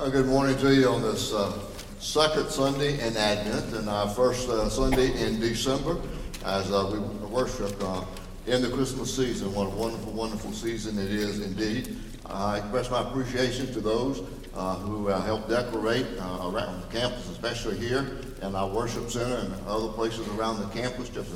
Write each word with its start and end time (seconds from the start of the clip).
Uh, 0.00 0.08
good 0.08 0.24
morning 0.24 0.56
to 0.56 0.74
you 0.74 0.88
on 0.88 1.02
this 1.02 1.30
uh, 1.34 1.52
second 1.98 2.48
Sunday 2.48 2.94
in 3.06 3.14
Advent 3.18 3.74
and 3.74 3.86
our 3.86 4.08
first 4.08 4.48
uh, 4.48 4.66
Sunday 4.70 5.12
in 5.22 5.38
December 5.38 6.00
as 6.42 6.72
uh, 6.72 6.88
we 6.90 6.98
worship 7.28 7.76
uh, 7.82 8.02
in 8.46 8.62
the 8.62 8.70
Christmas 8.70 9.14
season. 9.14 9.52
What 9.52 9.66
a 9.66 9.76
wonderful, 9.76 10.14
wonderful 10.14 10.52
season 10.52 10.98
it 10.98 11.10
is 11.10 11.42
indeed. 11.42 11.98
I 12.24 12.60
express 12.60 12.90
my 12.90 13.02
appreciation 13.02 13.70
to 13.74 13.80
those 13.82 14.22
uh, 14.54 14.76
who 14.76 15.08
helped 15.08 15.50
decorate 15.50 16.06
around 16.16 16.80
the 16.80 16.98
campus, 16.98 17.28
especially 17.28 17.76
here 17.76 18.20
in 18.40 18.54
our 18.54 18.68
worship 18.70 19.10
center 19.10 19.36
and 19.36 19.54
other 19.66 19.88
places 19.88 20.26
around 20.28 20.60
the 20.60 20.68
campus. 20.68 21.10
Just 21.10 21.30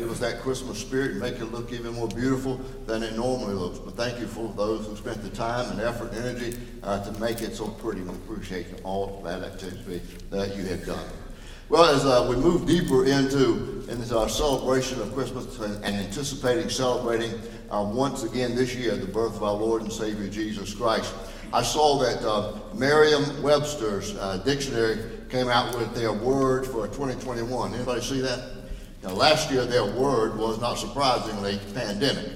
give 0.00 0.10
us 0.10 0.18
that 0.18 0.40
Christmas 0.40 0.78
spirit 0.78 1.10
and 1.10 1.20
make 1.20 1.34
it 1.34 1.52
look 1.52 1.70
even 1.72 1.92
more 1.92 2.08
beautiful 2.08 2.56
than 2.86 3.02
it 3.02 3.14
normally 3.16 3.52
looks. 3.52 3.78
But 3.78 3.96
thank 3.96 4.18
you 4.18 4.26
for 4.26 4.50
those 4.56 4.86
who 4.86 4.96
spent 4.96 5.22
the 5.22 5.28
time 5.28 5.70
and 5.70 5.78
effort 5.78 6.12
and 6.12 6.24
energy 6.24 6.58
uh, 6.82 7.04
to 7.04 7.20
make 7.20 7.42
it 7.42 7.54
so 7.54 7.68
pretty. 7.68 8.00
We 8.00 8.08
appreciate 8.08 8.66
all 8.82 9.20
that 9.24 9.42
activity 9.42 10.00
that 10.30 10.56
you 10.56 10.64
have 10.64 10.86
done. 10.86 11.04
Well, 11.68 11.84
as 11.84 12.06
uh, 12.06 12.26
we 12.30 12.36
move 12.36 12.66
deeper 12.66 13.04
into, 13.04 13.84
into 13.90 14.18
our 14.18 14.30
celebration 14.30 15.02
of 15.02 15.12
Christmas 15.14 15.58
and, 15.58 15.84
anticipating 15.84 16.70
celebrating 16.70 17.38
uh, 17.70 17.84
once 17.94 18.22
again 18.22 18.56
this 18.56 18.74
year 18.74 18.96
the 18.96 19.06
birth 19.06 19.36
of 19.36 19.42
our 19.42 19.54
Lord 19.54 19.82
and 19.82 19.92
Savior 19.92 20.28
Jesus 20.28 20.74
Christ, 20.74 21.14
I 21.52 21.62
saw 21.62 21.98
that 21.98 22.26
uh, 22.26 22.58
Merriam-Webster's 22.74 24.16
uh, 24.16 24.38
dictionary 24.38 24.98
came 25.28 25.48
out 25.48 25.76
with 25.76 25.94
their 25.94 26.12
word 26.12 26.66
for 26.66 26.86
2021. 26.86 27.74
Anybody 27.74 28.00
see 28.00 28.20
that? 28.22 28.59
Now, 29.02 29.10
last 29.10 29.50
year 29.50 29.64
their 29.64 29.84
word 29.84 30.36
was 30.36 30.60
not 30.60 30.74
surprisingly 30.74 31.58
pandemic. 31.74 32.32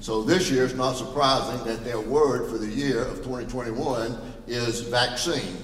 So 0.00 0.22
this 0.22 0.50
year 0.50 0.64
it's 0.64 0.74
not 0.74 0.96
surprising 0.96 1.64
that 1.66 1.84
their 1.84 2.00
word 2.00 2.50
for 2.50 2.58
the 2.58 2.66
year 2.66 3.04
of 3.04 3.18
2021 3.18 4.18
is 4.46 4.80
vaccine. 4.80 5.56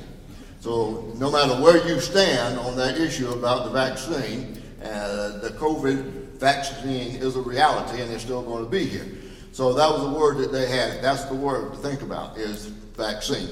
So 0.61 1.13
no 1.17 1.31
matter 1.31 1.61
where 1.63 1.87
you 1.89 2.01
stand 2.01 2.59
on 2.59 2.77
that 2.77 2.99
issue 2.99 3.31
about 3.31 3.65
the 3.65 3.71
vaccine, 3.71 4.63
uh, 4.83 5.39
the 5.39 5.51
COVID 5.59 6.39
vaccine 6.39 7.17
is 7.17 7.37
a 7.37 7.41
reality 7.41 8.03
and 8.03 8.13
it's 8.13 8.25
still 8.25 8.43
going 8.43 8.65
to 8.65 8.71
be 8.71 8.85
here. 8.85 9.07
So 9.53 9.73
that 9.73 9.91
was 9.91 10.03
the 10.03 10.19
word 10.19 10.39
that 10.39 10.53
they 10.53 10.67
had. 10.67 11.03
That's 11.03 11.25
the 11.25 11.35
word 11.35 11.73
to 11.73 11.79
think 11.79 12.03
about 12.03 12.37
is 12.37 12.67
vaccine. 12.67 13.49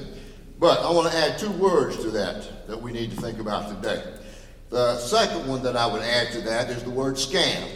But 0.59 0.79
I 0.79 0.91
want 0.91 1.11
to 1.11 1.17
add 1.17 1.39
two 1.39 1.51
words 1.51 1.97
to 1.97 2.11
that 2.11 2.67
that 2.67 2.79
we 2.79 2.91
need 2.91 3.11
to 3.11 3.17
think 3.17 3.39
about 3.39 3.81
today. 3.81 4.03
The 4.69 4.97
second 4.97 5.47
one 5.47 5.61
that 5.63 5.75
I 5.75 5.85
would 5.85 6.01
add 6.01 6.31
to 6.33 6.41
that 6.41 6.69
is 6.69 6.83
the 6.83 6.89
word 6.89 7.15
scam. 7.15 7.67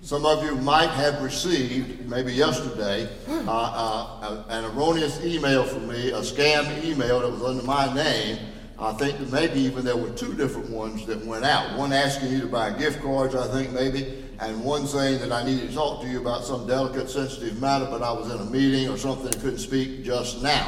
Some 0.00 0.26
of 0.26 0.42
you 0.42 0.56
might 0.56 0.90
have 0.90 1.22
received, 1.22 2.08
maybe 2.08 2.32
yesterday, 2.32 3.08
uh, 3.28 3.44
uh, 3.46 4.44
an 4.48 4.64
erroneous 4.64 5.24
email 5.24 5.64
from 5.64 5.86
me, 5.88 6.10
a 6.10 6.20
scam 6.20 6.82
email 6.84 7.20
that 7.20 7.30
was 7.30 7.42
under 7.42 7.62
my 7.62 7.92
name. 7.94 8.38
I 8.78 8.92
think 8.94 9.18
that 9.18 9.30
maybe 9.30 9.60
even 9.60 9.84
there 9.84 9.96
were 9.96 10.10
two 10.10 10.34
different 10.34 10.70
ones 10.70 11.06
that 11.06 11.24
went 11.24 11.44
out. 11.44 11.78
One 11.78 11.92
asking 11.92 12.32
you 12.32 12.40
to 12.40 12.48
buy 12.48 12.76
gift 12.76 13.00
cards, 13.00 13.36
I 13.36 13.46
think 13.52 13.70
maybe, 13.70 14.24
and 14.40 14.64
one 14.64 14.88
saying 14.88 15.20
that 15.20 15.30
I 15.30 15.44
needed 15.44 15.68
to 15.68 15.74
talk 15.74 16.02
to 16.02 16.08
you 16.08 16.20
about 16.20 16.44
some 16.44 16.66
delicate, 16.66 17.08
sensitive 17.08 17.60
matter, 17.60 17.86
but 17.88 18.02
I 18.02 18.10
was 18.10 18.32
in 18.32 18.40
a 18.40 18.50
meeting 18.50 18.88
or 18.88 18.96
something 18.96 19.26
and 19.26 19.40
couldn't 19.40 19.58
speak 19.58 20.02
just 20.02 20.42
now. 20.42 20.66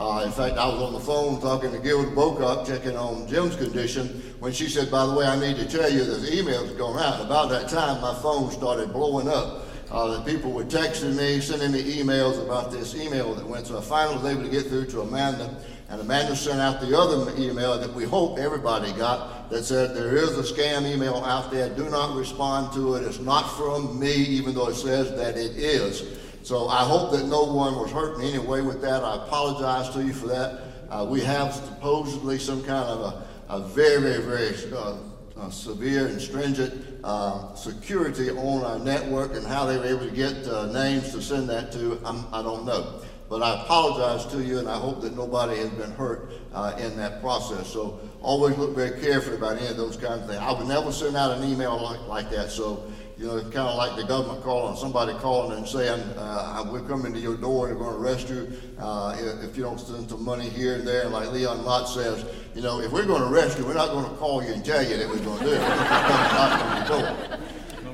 Uh, 0.00 0.22
in 0.24 0.32
fact, 0.32 0.56
I 0.56 0.66
was 0.66 0.80
on 0.80 0.94
the 0.94 1.00
phone 1.00 1.42
talking 1.42 1.70
to 1.72 1.78
Gilda 1.78 2.12
Bocock, 2.12 2.66
checking 2.66 2.96
on 2.96 3.28
Jim's 3.28 3.54
condition, 3.54 4.06
when 4.38 4.50
she 4.50 4.66
said, 4.66 4.90
by 4.90 5.04
the 5.04 5.12
way, 5.12 5.26
I 5.26 5.38
need 5.38 5.56
to 5.56 5.68
tell 5.68 5.92
you 5.92 6.02
there's 6.06 6.30
emails 6.30 6.74
going 6.78 6.98
out. 6.98 7.20
And 7.20 7.26
About 7.26 7.50
that 7.50 7.68
time, 7.68 8.00
my 8.00 8.14
phone 8.22 8.50
started 8.50 8.94
blowing 8.94 9.28
up. 9.28 9.66
Uh, 9.90 10.22
people 10.22 10.52
were 10.52 10.64
texting 10.64 11.18
me, 11.18 11.38
sending 11.42 11.72
me 11.72 11.82
emails 11.98 12.42
about 12.42 12.70
this 12.70 12.94
email 12.94 13.34
that 13.34 13.46
went. 13.46 13.66
So 13.66 13.76
I 13.76 13.82
finally 13.82 14.16
was 14.16 14.24
able 14.24 14.42
to 14.42 14.48
get 14.48 14.68
through 14.68 14.86
to 14.86 15.02
Amanda, 15.02 15.54
and 15.90 16.00
Amanda 16.00 16.34
sent 16.34 16.60
out 16.60 16.80
the 16.80 16.96
other 16.96 17.36
email 17.36 17.78
that 17.78 17.92
we 17.92 18.04
hope 18.04 18.38
everybody 18.38 18.92
got 18.92 19.50
that 19.50 19.64
said 19.64 19.94
there 19.94 20.16
is 20.16 20.30
a 20.38 20.42
scam 20.42 20.90
email 20.90 21.16
out 21.26 21.50
there. 21.50 21.68
Do 21.68 21.90
not 21.90 22.16
respond 22.16 22.72
to 22.72 22.94
it. 22.94 23.02
It's 23.02 23.18
not 23.18 23.42
from 23.54 24.00
me, 24.00 24.14
even 24.14 24.54
though 24.54 24.68
it 24.68 24.76
says 24.76 25.10
that 25.16 25.36
it 25.36 25.58
is. 25.58 26.19
So 26.42 26.68
I 26.68 26.84
hope 26.84 27.12
that 27.12 27.26
no 27.26 27.44
one 27.44 27.76
was 27.76 27.90
hurt 27.90 28.18
in 28.18 28.22
any 28.22 28.38
way 28.38 28.62
with 28.62 28.80
that. 28.82 29.04
I 29.04 29.16
apologize 29.16 29.90
to 29.94 30.02
you 30.02 30.12
for 30.12 30.28
that. 30.28 30.62
Uh, 30.88 31.06
we 31.08 31.20
have 31.20 31.54
supposedly 31.54 32.38
some 32.38 32.64
kind 32.64 32.88
of 32.88 33.00
a 33.00 33.26
a 33.50 33.58
very, 33.58 34.00
very, 34.00 34.22
very 34.22 34.72
uh, 34.72 34.96
uh, 35.36 35.50
severe 35.50 36.06
and 36.06 36.20
stringent 36.20 37.00
uh, 37.02 37.52
security 37.54 38.30
on 38.30 38.64
our 38.64 38.78
network 38.78 39.34
and 39.34 39.44
how 39.44 39.66
they 39.66 39.76
were 39.76 39.86
able 39.86 40.08
to 40.08 40.14
get 40.14 40.46
uh, 40.46 40.66
names 40.66 41.10
to 41.12 41.20
send 41.20 41.48
that 41.48 41.72
to, 41.72 42.00
I'm, 42.04 42.24
I 42.32 42.42
do 42.42 42.48
not 42.48 42.64
know. 42.64 43.00
But 43.28 43.42
I 43.42 43.62
apologize 43.62 44.26
to 44.32 44.42
you 44.42 44.60
and 44.60 44.68
I 44.68 44.76
hope 44.76 45.00
that 45.02 45.16
nobody 45.16 45.56
has 45.56 45.70
been 45.70 45.90
hurt 45.92 46.30
uh, 46.52 46.76
in 46.78 46.96
that 46.96 47.20
process. 47.20 47.66
So 47.66 48.00
always 48.22 48.56
look 48.56 48.76
very 48.76 49.00
carefully 49.00 49.36
about 49.36 49.58
any 49.58 49.66
of 49.66 49.76
those 49.76 49.96
kinds 49.96 50.22
of 50.22 50.28
things. 50.28 50.40
I 50.40 50.52
would 50.52 50.68
never 50.68 50.92
send 50.92 51.16
out 51.16 51.36
an 51.36 51.48
email 51.48 51.80
like, 51.80 52.06
like 52.06 52.30
that. 52.30 52.50
So 52.50 52.84
you 53.20 53.26
know, 53.26 53.36
it's 53.36 53.50
kind 53.50 53.68
of 53.68 53.76
like 53.76 53.96
the 53.96 54.04
government 54.04 54.42
calling, 54.42 54.74
somebody 54.76 55.12
calling 55.18 55.58
and 55.58 55.68
saying, 55.68 56.00
uh, 56.16 56.64
we're 56.72 56.80
coming 56.80 57.12
to 57.12 57.20
your 57.20 57.36
door 57.36 57.68
and 57.68 57.78
we're 57.78 57.84
going 57.84 57.96
to 57.96 58.02
arrest 58.02 58.30
you 58.30 58.50
uh, 58.78 59.14
if 59.42 59.58
you 59.58 59.62
don't 59.62 59.78
send 59.78 60.08
some 60.08 60.24
money 60.24 60.48
here 60.48 60.76
and 60.76 60.88
there. 60.88 61.02
And 61.02 61.12
like 61.12 61.30
Leon 61.30 61.62
Lott 61.62 61.86
says, 61.86 62.24
you 62.54 62.62
know, 62.62 62.80
if 62.80 62.90
we're 62.90 63.04
going 63.04 63.20
to 63.20 63.28
arrest 63.28 63.58
you, 63.58 63.66
we're 63.66 63.74
not 63.74 63.90
going 63.90 64.06
to 64.06 64.16
call 64.16 64.42
you 64.42 64.54
and 64.54 64.64
tell 64.64 64.82
you 64.82 64.96
that 64.96 65.06
we're 65.06 65.18
going 65.18 65.38
to 65.38 65.44
do 65.44 65.52
it. 65.52 67.40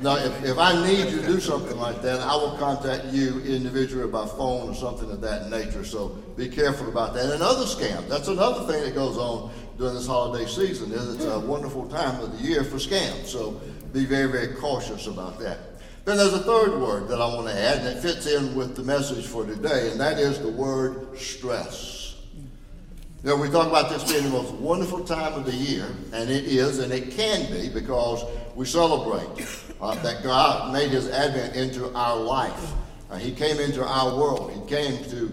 Now, 0.03 0.17
if, 0.17 0.45
if 0.45 0.59
I 0.59 0.87
need 0.87 1.11
you 1.11 1.21
to 1.23 1.27
do 1.27 1.41
something 1.41 1.77
like 1.77 2.03
that, 2.03 2.21
I 2.21 2.37
will 2.37 2.57
contact 2.59 3.07
you 3.07 3.41
individually 3.41 4.09
by 4.09 4.29
phone 4.29 4.69
or 4.69 4.75
something 4.75 5.11
of 5.11 5.21
that 5.23 5.51
nature. 5.51 5.85
So 5.85 6.11
be 6.37 6.49
careful 6.49 6.89
about 6.89 7.15
that. 7.15 7.33
And 7.33 7.43
scams. 7.43 8.09
That's 8.09 8.29
another 8.29 8.73
thing 8.73 8.85
that 8.85 8.95
goes 8.95 9.17
on 9.17 9.51
during 9.79 9.95
this 9.95 10.07
holiday 10.07 10.47
season. 10.47 10.93
Is 10.93 11.17
it's 11.17 11.25
a 11.25 11.41
wonderful 11.41 11.89
time 11.89 12.21
of 12.21 12.39
the 12.39 12.47
year 12.47 12.63
for 12.63 12.77
scams. 12.77 13.27
So 13.27 13.61
be 13.97 14.05
very, 14.05 14.31
very 14.31 14.55
cautious 14.55 15.07
about 15.07 15.39
that. 15.39 15.59
Then 16.05 16.19
there's 16.19 16.35
a 16.35 16.41
third 16.41 16.79
word 16.79 17.09
that 17.09 17.19
I 17.19 17.27
want 17.35 17.49
to 17.49 17.55
add, 17.55 17.79
and 17.79 17.89
it 17.89 18.03
fits 18.03 18.27
in 18.27 18.55
with 18.55 18.77
the 18.77 18.83
message 18.83 19.25
for 19.25 19.47
today, 19.47 19.91
and 19.91 19.99
that 19.99 20.19
is 20.19 20.39
the 20.39 20.51
word 20.51 21.19
stress. 21.19 22.17
Now, 23.23 23.37
we 23.37 23.49
talk 23.49 23.67
about 23.67 23.89
this 23.89 24.05
being 24.13 24.25
the 24.25 24.31
most 24.31 24.53
wonderful 24.53 25.03
time 25.03 25.33
of 25.33 25.47
the 25.47 25.55
year, 25.55 25.87
and 26.13 26.31
it 26.31 26.45
is, 26.45 26.79
and 26.79 26.93
it 26.93 27.11
can 27.13 27.51
be, 27.51 27.71
because 27.71 28.23
we 28.55 28.67
celebrate 28.67 29.49
uh, 29.81 29.95
that 30.03 30.23
God 30.23 30.75
made 30.75 30.91
his 30.91 31.09
advent 31.09 31.57
into 31.57 31.91
our 31.97 32.21
life. 32.21 32.73
Uh, 33.11 33.17
he 33.17 33.33
came 33.33 33.59
into 33.59 33.83
our 33.83 34.15
world. 34.15 34.53
He 34.53 34.61
came 34.69 35.03
to 35.07 35.27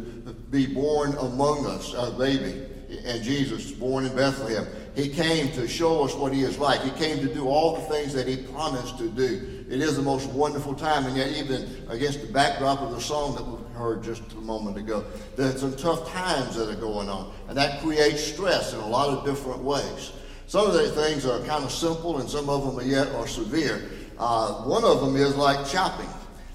be 0.49 0.67
born 0.67 1.15
among 1.15 1.65
us, 1.65 1.93
a 1.97 2.11
baby, 2.11 2.65
and 3.05 3.21
Jesus, 3.23 3.71
born 3.71 4.05
in 4.05 4.15
Bethlehem. 4.15 4.65
He 4.95 5.09
came 5.09 5.51
to 5.53 5.67
show 5.67 6.03
us 6.03 6.13
what 6.13 6.33
he 6.33 6.41
is 6.41 6.59
like. 6.59 6.81
He 6.81 6.91
came 6.91 7.19
to 7.25 7.33
do 7.33 7.47
all 7.47 7.75
the 7.75 7.81
things 7.81 8.13
that 8.13 8.27
he 8.27 8.37
promised 8.37 8.97
to 8.99 9.09
do. 9.09 9.65
It 9.69 9.81
is 9.81 9.95
the 9.95 10.03
most 10.03 10.29
wonderful 10.29 10.75
time, 10.75 11.05
and 11.07 11.17
yet 11.17 11.29
even 11.29 11.85
against 11.89 12.21
the 12.21 12.31
backdrop 12.31 12.81
of 12.81 12.91
the 12.91 13.01
song 13.01 13.35
that 13.35 13.43
we 13.43 13.57
heard 13.73 14.03
just 14.03 14.21
a 14.33 14.35
moment 14.35 14.77
ago, 14.77 15.03
there's 15.35 15.59
some 15.59 15.75
tough 15.75 16.07
times 16.11 16.55
that 16.55 16.69
are 16.69 16.79
going 16.79 17.09
on, 17.09 17.33
and 17.47 17.57
that 17.57 17.81
creates 17.81 18.23
stress 18.23 18.73
in 18.73 18.79
a 18.79 18.87
lot 18.87 19.09
of 19.09 19.25
different 19.25 19.63
ways. 19.63 20.11
Some 20.45 20.67
of 20.67 20.73
the 20.73 20.89
things 20.89 21.25
are 21.25 21.39
kind 21.39 21.63
of 21.63 21.71
simple, 21.71 22.19
and 22.19 22.29
some 22.29 22.47
of 22.49 22.63
them 22.63 22.79
are 22.79 22.87
yet 22.87 23.07
are 23.15 23.27
severe. 23.27 23.89
Uh, 24.19 24.63
one 24.63 24.83
of 24.83 25.01
them 25.01 25.15
is 25.15 25.35
like 25.35 25.65
shopping. 25.65 26.09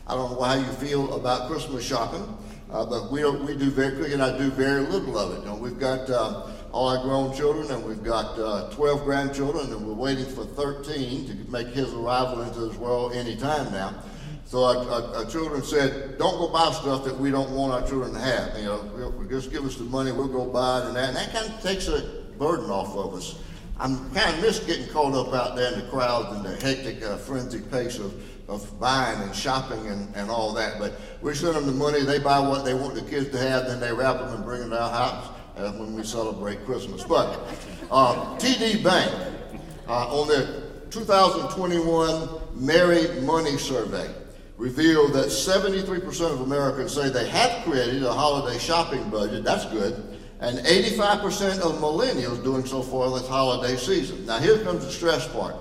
I 0.07 0.15
don't 0.15 0.31
know 0.33 0.43
how 0.43 0.55
you 0.55 0.65
feel 0.75 1.15
about 1.15 1.51
Christmas 1.51 1.85
shopping, 1.85 2.23
uh, 2.71 2.87
but 2.87 3.11
we, 3.11 3.29
we 3.41 3.57
do 3.57 3.71
very 3.71 3.97
quick, 3.97 4.13
and 4.13 4.23
I 4.23 4.39
do 4.39 4.51
very 4.51 4.83
little 4.83 5.19
of 5.19 5.37
it. 5.37 5.41
You 5.41 5.47
know, 5.47 5.57
we've 5.57 5.79
got 5.79 6.09
uh, 6.09 6.47
all 6.73 6.89
our 6.89 7.03
grown 7.03 7.35
children, 7.35 7.71
and 7.71 7.85
we've 7.85 8.03
got 8.03 8.39
uh, 8.39 8.69
12 8.71 9.05
grandchildren, 9.05 9.73
and 9.73 9.87
we're 9.87 9.95
waiting 9.95 10.27
for 10.27 10.45
13 10.45 11.27
to 11.27 11.51
make 11.51 11.69
his 11.69 11.93
arrival 11.95 12.43
into 12.43 12.61
this 12.61 12.77
world 12.77 13.15
any 13.15 13.37
time 13.37 13.73
now. 13.73 14.03
So 14.45 14.65
our, 14.65 14.77
our, 14.77 15.17
our, 15.17 15.25
children 15.27 15.63
said, 15.63 16.19
don't 16.19 16.39
go 16.39 16.49
buy 16.49 16.71
stuff 16.73 17.05
that 17.05 17.19
we 17.19 17.31
don't 17.31 17.51
want 17.51 17.73
our 17.73 17.87
children 17.87 18.15
to 18.15 18.19
have. 18.19 18.57
You 18.59 18.65
know, 18.65 18.91
we'll, 18.95 19.11
we'll 19.13 19.29
just 19.29 19.51
give 19.51 19.65
us 19.65 19.77
the 19.77 19.85
money, 19.85 20.11
we'll 20.11 20.29
go 20.29 20.47
buy 20.47 20.81
it 20.81 20.87
and 20.87 20.97
that. 20.97 21.09
And 21.09 21.17
that 21.17 21.33
kind 21.33 21.53
of 21.53 21.61
takes 21.63 21.89
a 21.89 22.01
burden 22.39 22.71
off 22.71 22.97
of 22.97 23.15
us. 23.15 23.39
I'm 23.79 24.11
kind 24.13 24.35
of 24.35 24.43
miss 24.43 24.59
getting 24.61 24.89
caught 24.89 25.15
up 25.15 25.35
out 25.35 25.55
there 25.55 25.73
in 25.73 25.81
the 25.81 25.87
crowds 25.87 26.35
and 26.35 26.45
the 26.45 26.57
hectic, 26.67 27.03
uh, 27.03 27.17
frenzied 27.19 27.71
pace 27.71 27.99
of, 27.99 28.15
of 28.49 28.81
buying 28.81 29.21
and 29.21 29.35
shopping 29.35 29.87
and, 29.87 30.15
and 30.17 30.31
all 30.31 30.55
that. 30.55 30.79
But 30.79 30.99
we 31.21 31.35
send 31.35 31.55
them 31.55 31.67
the 31.67 31.73
money, 31.73 32.03
they 32.03 32.19
buy 32.19 32.41
what 32.41 32.65
they 32.65 32.75
want 32.75 32.95
the 32.95 33.03
kids 33.03 33.29
to 33.31 33.39
have, 33.39 33.67
then 33.67 33.81
they 33.81 33.93
wrap 33.93 34.19
them 34.19 34.35
and 34.35 34.45
bring 34.45 34.61
them 34.61 34.71
to 34.71 34.83
our 34.83 34.91
house 34.91 35.38
uh, 35.59 35.73
when 35.73 35.95
we 35.95 36.05
celebrate 36.05 36.65
Christmas. 36.65 37.05
But 37.05 37.41
uh, 37.91 38.37
TD 38.39 38.83
Bank, 38.83 39.11
uh, 39.89 40.21
on 40.21 40.29
their 40.29 40.47
2021 40.91 42.29
Merry 42.55 43.21
Money 43.23 43.57
Survey, 43.57 44.09
revealed 44.57 45.13
that 45.13 45.27
73% 45.27 46.33
of 46.33 46.41
Americans 46.41 46.93
say 46.93 47.09
they 47.09 47.29
have 47.29 47.65
created 47.65 48.03
a 48.03 48.13
holiday 48.13 48.59
shopping 48.59 49.09
budget. 49.11 49.45
That's 49.45 49.65
good. 49.67 50.19
And 50.41 50.59
85% 50.59 51.61
of 51.61 51.81
millennials 51.81 52.43
doing 52.43 52.65
so 52.65 52.83
for 52.83 53.11
this 53.19 53.29
holiday 53.29 53.77
season. 53.77 54.27
Now, 54.27 54.39
here 54.39 54.59
comes 54.59 54.85
the 54.85 54.91
stress 54.91 55.27
part. 55.29 55.55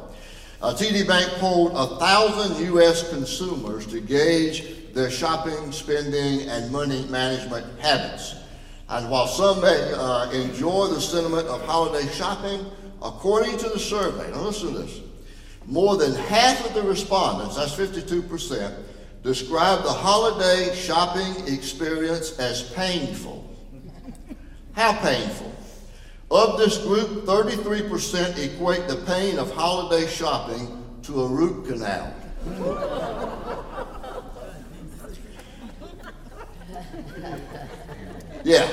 Uh, 0.61 0.73
TD 0.73 1.07
Bank 1.07 1.31
polled 1.39 1.73
1,000 1.73 2.65
U.S. 2.65 3.09
consumers 3.09 3.85
to 3.87 4.01
gauge 4.01 4.93
their 4.93 5.11
shopping, 5.11 5.71
spending, 5.71 6.47
and 6.49 6.71
money 6.71 7.05
management 7.09 7.79
habits. 7.79 8.35
And 8.89 9.09
while 9.09 9.27
some 9.27 9.61
may 9.61 9.93
uh, 9.93 10.31
enjoy 10.31 10.87
the 10.87 11.01
sentiment 11.01 11.47
of 11.47 11.61
holiday 11.65 12.07
shopping, 12.11 12.65
according 13.01 13.57
to 13.57 13.69
the 13.69 13.79
survey, 13.79 14.31
now 14.31 14.43
listen 14.43 14.73
to 14.73 14.79
this, 14.79 15.01
more 15.65 15.97
than 15.97 16.13
half 16.13 16.65
of 16.65 16.73
the 16.73 16.83
respondents, 16.83 17.57
that's 17.57 17.75
52%, 17.75 18.73
describe 19.23 19.83
the 19.83 19.91
holiday 19.91 20.73
shopping 20.73 21.53
experience 21.53 22.39
as 22.39 22.71
painful. 22.71 23.43
How 24.73 24.93
painful? 24.93 25.53
Of 26.31 26.57
this 26.57 26.77
group, 26.77 27.25
33% 27.25 28.37
equate 28.37 28.87
the 28.87 28.97
pain 29.05 29.37
of 29.37 29.51
holiday 29.51 30.07
shopping 30.07 30.99
to 31.03 31.23
a 31.23 31.27
root 31.27 31.67
canal. 31.67 32.13
Yeah. 38.47 38.65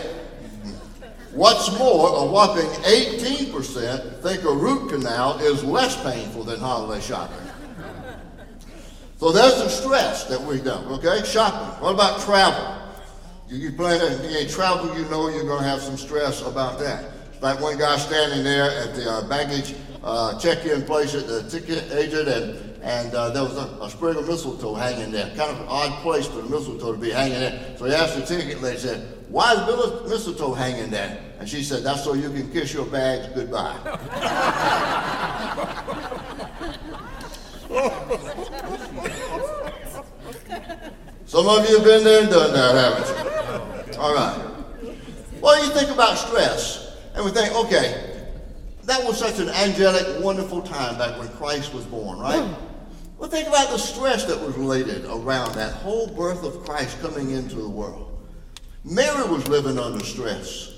What's 1.33 1.77
more, 1.77 2.07
a 2.19 2.25
whopping 2.31 2.71
18% 2.85 4.21
think 4.21 4.45
a 4.45 4.55
root 4.55 4.89
canal 4.89 5.41
is 5.41 5.65
less 5.65 6.01
painful 6.01 6.45
than 6.45 6.61
holiday 6.61 7.05
shopping. 7.05 7.45
So 9.17 9.33
there's 9.33 9.57
the 9.57 9.69
stress 9.69 10.27
that 10.27 10.41
we 10.41 10.61
do, 10.61 10.71
okay? 10.71 11.25
Shopping. 11.25 11.83
What 11.83 11.93
about 11.93 12.21
travel? 12.21 12.95
You, 13.49 13.57
you 13.59 13.73
plan 13.73 13.99
to 13.99 14.29
you 14.29 14.49
travel, 14.49 14.97
you 14.97 15.07
know 15.07 15.29
you're 15.29 15.43
going 15.43 15.65
to 15.65 15.69
have 15.69 15.81
some 15.81 15.97
stress 15.97 16.47
about 16.47 16.79
that. 16.79 17.11
Like 17.41 17.61
one 17.61 17.77
guy 17.77 17.97
standing 17.99 18.45
there 18.45 18.71
at 18.71 18.95
the 18.95 19.11
uh, 19.11 19.29
baggage 19.29 19.75
uh, 20.05 20.39
check-in 20.39 20.83
place 20.83 21.17
at 21.17 21.27
the 21.27 21.51
ticket 21.51 21.91
agent, 21.91 22.29
and 22.29 22.74
and 22.85 23.13
uh, 23.15 23.31
there 23.31 23.43
was 23.43 23.57
a, 23.57 23.67
a, 23.83 23.89
sprig 23.89 24.19
of 24.19 24.29
mistletoe 24.29 24.75
hanging 24.75 25.11
there. 25.11 25.35
Kind 25.35 25.51
of 25.51 25.61
an 25.61 25.67
odd 25.69 26.03
place 26.03 26.27
for 26.27 26.43
the 26.43 26.51
mistletoe 26.51 26.93
to 26.93 26.99
be 26.99 27.11
hanging 27.11 27.41
there. 27.41 27.75
So 27.79 27.87
he 27.87 27.95
asked 27.95 28.15
the 28.15 28.27
ticket 28.27 28.61
lady, 28.61 28.79
said, 28.79 29.09
why 29.31 29.55
is 29.55 30.11
mistletoe 30.11 30.53
hanging 30.53 30.91
there? 30.91 31.19
And 31.39 31.49
she 31.49 31.65
said, 31.65 31.83
that's 31.83 32.05
so 32.05 32.13
you 32.13 32.29
can 32.29 32.53
kiss 32.53 32.75
your 32.75 32.85
bags 32.85 33.29
goodbye. 33.35 33.75
Some 41.25 41.49
of 41.49 41.67
you 41.67 41.79
have 41.79 41.87
been 41.87 42.05
there 42.05 42.21
and 42.21 42.31
done 42.31 42.53
that, 42.53 42.75
haven't 42.75 43.95
you? 43.95 43.99
All 43.99 44.15
right. 44.15 44.47
Well, 45.41 45.65
you 45.65 45.73
think 45.73 45.91
about 45.91 46.19
stress, 46.19 46.99
and 47.15 47.25
we 47.25 47.31
think, 47.31 47.55
okay, 47.55 48.27
that 48.85 49.03
was 49.05 49.19
such 49.19 49.39
an 49.39 49.49
angelic, 49.49 50.23
wonderful 50.23 50.61
time 50.61 50.99
back 50.99 51.19
when 51.19 51.29
Christ 51.29 51.73
was 51.73 51.87
born, 51.87 52.19
right? 52.19 52.55
Well, 53.19 53.31
think 53.31 53.49
about 53.49 53.71
the 53.71 53.79
stress 53.79 54.25
that 54.25 54.41
was 54.41 54.57
related 54.57 55.05
around 55.07 55.55
that 55.55 55.75
whole 55.75 56.09
birth 56.09 56.45
of 56.45 56.65
Christ 56.65 57.01
coming 57.01 57.31
into 57.31 57.57
the 57.57 57.69
world. 57.69 58.11
Mary 58.85 59.29
was 59.29 59.49
living 59.49 59.79
under 59.79 60.05
stress. 60.05 60.73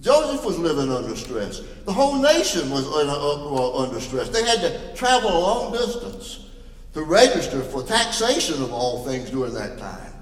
Joseph 0.00 0.44
was 0.44 0.58
living 0.58 0.90
under 0.90 1.16
stress. 1.16 1.60
The 1.84 1.92
whole 1.92 2.20
nation 2.20 2.70
was 2.70 2.86
under 2.86 4.00
stress. 4.00 4.28
They 4.28 4.44
had 4.44 4.60
to 4.60 4.94
travel 4.94 5.30
a 5.30 5.40
long 5.40 5.72
distance 5.72 6.46
to 6.94 7.02
register 7.02 7.60
for 7.60 7.82
taxation 7.82 8.62
of 8.62 8.72
all 8.72 9.04
things 9.04 9.30
during 9.30 9.54
that 9.54 9.78
time. 9.78 10.12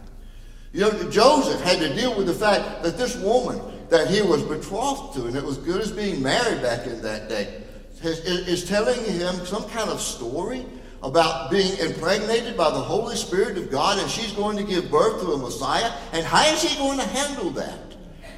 You 0.73 0.81
know, 0.81 1.11
Joseph 1.11 1.61
had 1.63 1.79
to 1.79 1.95
deal 1.95 2.17
with 2.17 2.27
the 2.27 2.35
fact 2.35 2.83
that 2.83 2.99
this 2.99 3.17
woman 3.17 3.61
that 3.89 4.09
he 4.09 4.21
was 4.21 4.43
betrothed 4.43 5.15
to, 5.15 5.27
and 5.27 5.37
it 5.37 5.45
was 5.45 5.57
good 5.57 5.81
as 5.81 5.91
being 5.91 6.23
married 6.23 6.61
back 6.61 6.87
in 6.87 7.01
that 7.03 7.29
day, 7.29 7.63
is, 8.03 8.21
is 8.21 8.69
telling 8.69 9.03
him 9.05 9.35
some 9.47 9.65
kind 9.71 9.91
of 9.91 10.01
story 10.01 10.67
about 11.03 11.51
being 11.51 11.77
impregnated 11.79 12.57
by 12.57 12.71
the 12.71 12.81
Holy 12.81 13.17
Spirit 13.17 13.57
of 13.57 13.71
God 13.71 13.99
and 13.99 14.11
she's 14.11 14.33
going 14.33 14.57
to 14.57 14.65
give 14.65 14.91
birth 14.91 15.21
to 15.21 15.33
a 15.33 15.39
Messiah. 15.39 15.93
And 16.13 16.25
how 16.25 16.45
is 16.53 16.63
he 16.63 16.77
going 16.77 16.99
to 16.99 17.07
handle 17.07 17.51
that? 17.51 17.79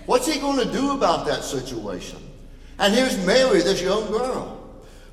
What's 0.06 0.26
he 0.26 0.40
going 0.40 0.58
to 0.58 0.72
do 0.72 0.92
about 0.92 1.26
that 1.26 1.44
situation? 1.44 2.18
And 2.78 2.94
here's 2.94 3.24
Mary, 3.26 3.60
this 3.60 3.82
young 3.82 4.10
girl, 4.10 4.58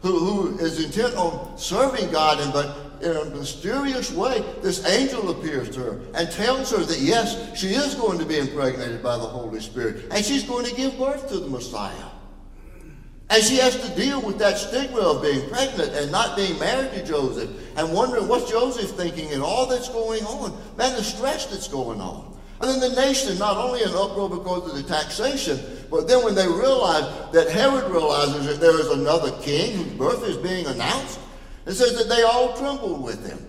who, 0.01 0.17
who 0.19 0.57
is 0.59 0.83
intent 0.83 1.15
on 1.15 1.57
serving 1.57 2.11
God, 2.11 2.39
and 2.39 2.53
but 2.53 2.77
in 3.01 3.15
a 3.15 3.25
mysterious 3.35 4.11
way, 4.11 4.43
this 4.61 4.85
angel 4.85 5.29
appears 5.29 5.69
to 5.71 5.79
her 5.81 6.01
and 6.15 6.31
tells 6.31 6.71
her 6.71 6.83
that 6.83 6.99
yes, 6.99 7.57
she 7.59 7.67
is 7.67 7.95
going 7.95 8.17
to 8.19 8.25
be 8.25 8.37
impregnated 8.37 9.03
by 9.03 9.17
the 9.17 9.25
Holy 9.25 9.59
Spirit, 9.59 10.05
and 10.11 10.25
she's 10.25 10.43
going 10.43 10.65
to 10.65 10.75
give 10.75 10.97
birth 10.97 11.27
to 11.29 11.39
the 11.39 11.47
Messiah. 11.47 12.05
And 13.29 13.43
she 13.43 13.57
has 13.57 13.75
to 13.75 13.95
deal 13.95 14.21
with 14.21 14.37
that 14.39 14.57
stigma 14.57 14.99
of 14.99 15.21
being 15.21 15.49
pregnant 15.49 15.93
and 15.93 16.11
not 16.11 16.37
being 16.37 16.57
married 16.59 16.91
to 16.93 17.05
Joseph 17.05 17.49
and 17.77 17.93
wondering 17.93 18.27
what's 18.27 18.49
Joseph 18.49 18.91
thinking 18.91 19.33
and 19.33 19.43
all 19.43 19.65
that's 19.65 19.89
going 19.89 20.23
on. 20.23 20.51
Man, 20.77 20.95
the 20.95 21.03
stress 21.03 21.45
that's 21.47 21.67
going 21.67 21.99
on. 21.99 22.37
And 22.61 22.69
then 22.69 22.79
the 22.79 22.99
nation, 22.99 23.37
not 23.37 23.57
only 23.57 23.83
in 23.83 23.89
uproar 23.89 24.29
because 24.29 24.71
of 24.71 24.75
the 24.75 24.83
taxation, 24.83 25.59
but 25.91 26.07
then 26.07 26.23
when 26.23 26.35
they 26.35 26.47
realize 26.47 27.03
that 27.33 27.49
Herod 27.49 27.91
realizes 27.91 28.45
that 28.47 28.59
there 28.59 28.79
is 28.79 28.87
another 28.87 29.31
king 29.41 29.77
whose 29.77 29.93
birth 29.93 30.23
is 30.23 30.37
being 30.37 30.65
announced, 30.65 31.19
it 31.65 31.73
says 31.73 31.97
that 31.97 32.07
they 32.07 32.23
all 32.23 32.55
trembled 32.57 33.03
with 33.03 33.27
him. 33.27 33.45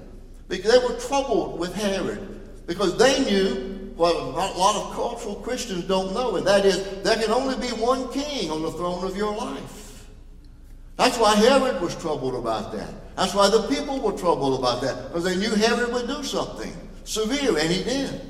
Because 0.48 0.72
they 0.72 0.86
were 0.86 0.98
troubled 1.00 1.58
with 1.58 1.74
Herod 1.74 2.38
because 2.68 2.96
they 2.98 3.24
knew 3.24 3.77
what 3.98 4.14
a 4.14 4.58
lot 4.58 4.76
of 4.76 4.94
cultural 4.94 5.34
Christians 5.34 5.84
don't 5.84 6.14
know, 6.14 6.36
and 6.36 6.46
that 6.46 6.64
is 6.64 7.02
there 7.02 7.16
can 7.16 7.30
only 7.30 7.56
be 7.56 7.72
one 7.74 8.10
king 8.12 8.50
on 8.50 8.62
the 8.62 8.70
throne 8.70 9.04
of 9.04 9.16
your 9.16 9.36
life. 9.36 10.06
That's 10.96 11.18
why 11.18 11.34
Herod 11.34 11.80
was 11.82 11.96
troubled 11.96 12.36
about 12.36 12.72
that. 12.72 13.16
That's 13.16 13.34
why 13.34 13.50
the 13.50 13.62
people 13.62 14.00
were 14.00 14.16
troubled 14.16 14.58
about 14.58 14.82
that, 14.82 15.08
because 15.08 15.24
they 15.24 15.36
knew 15.36 15.52
Herod 15.52 15.92
would 15.92 16.06
do 16.06 16.22
something 16.22 16.72
severe, 17.02 17.58
and 17.58 17.70
he 17.70 17.82
did. 17.82 18.20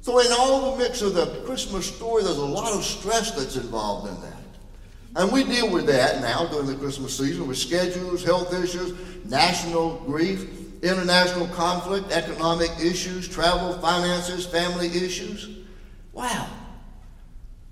So, 0.00 0.18
in 0.20 0.32
all 0.32 0.72
the 0.72 0.78
mix 0.78 1.02
of 1.02 1.12
the 1.12 1.26
Christmas 1.44 1.94
story, 1.94 2.22
there's 2.22 2.38
a 2.38 2.44
lot 2.44 2.72
of 2.72 2.82
stress 2.82 3.32
that's 3.32 3.56
involved 3.56 4.08
in 4.08 4.20
that. 4.22 4.38
And 5.16 5.30
we 5.30 5.44
deal 5.44 5.70
with 5.70 5.86
that 5.86 6.22
now 6.22 6.46
during 6.46 6.66
the 6.66 6.76
Christmas 6.76 7.16
season 7.16 7.46
with 7.46 7.58
schedules, 7.58 8.24
health 8.24 8.54
issues, 8.54 8.94
national 9.26 9.96
grief 10.06 10.57
international 10.82 11.46
conflict, 11.48 12.10
economic 12.12 12.70
issues, 12.80 13.28
travel, 13.28 13.72
finances, 13.74 14.46
family 14.46 14.88
issues. 14.88 15.48
Wow. 16.12 16.48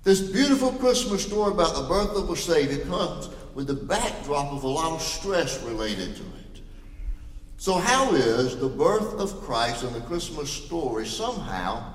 This 0.03 0.21
beautiful 0.21 0.71
Christmas 0.71 1.23
story 1.23 1.51
about 1.51 1.75
the 1.75 1.87
birth 1.87 2.15
of 2.15 2.29
a 2.29 2.35
Savior 2.35 2.85
comes 2.85 3.29
with 3.53 3.67
the 3.67 3.73
backdrop 3.73 4.53
of 4.53 4.63
a 4.63 4.67
lot 4.67 4.93
of 4.93 5.01
stress 5.01 5.61
related 5.63 6.15
to 6.15 6.21
it. 6.21 6.61
So, 7.57 7.73
how 7.73 8.13
is 8.13 8.55
the 8.55 8.69
birth 8.69 9.15
of 9.15 9.41
Christ 9.41 9.83
and 9.83 9.95
the 9.95 10.01
Christmas 10.01 10.49
story 10.49 11.05
somehow 11.07 11.93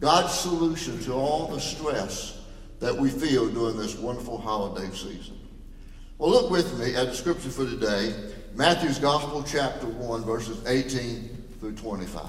God's 0.00 0.34
solution 0.34 1.02
to 1.04 1.12
all 1.12 1.46
the 1.46 1.60
stress 1.60 2.40
that 2.80 2.94
we 2.94 3.08
feel 3.08 3.48
during 3.48 3.76
this 3.76 3.96
wonderful 3.96 4.36
holiday 4.36 4.90
season? 4.94 5.38
Well, 6.18 6.30
look 6.30 6.50
with 6.50 6.78
me 6.78 6.94
at 6.94 7.06
the 7.06 7.14
scripture 7.14 7.50
for 7.50 7.66
today 7.66 8.14
Matthew's 8.56 8.98
Gospel, 8.98 9.44
chapter 9.46 9.86
1, 9.86 10.24
verses 10.24 10.66
18 10.66 11.44
through 11.60 11.74
25. 11.74 12.24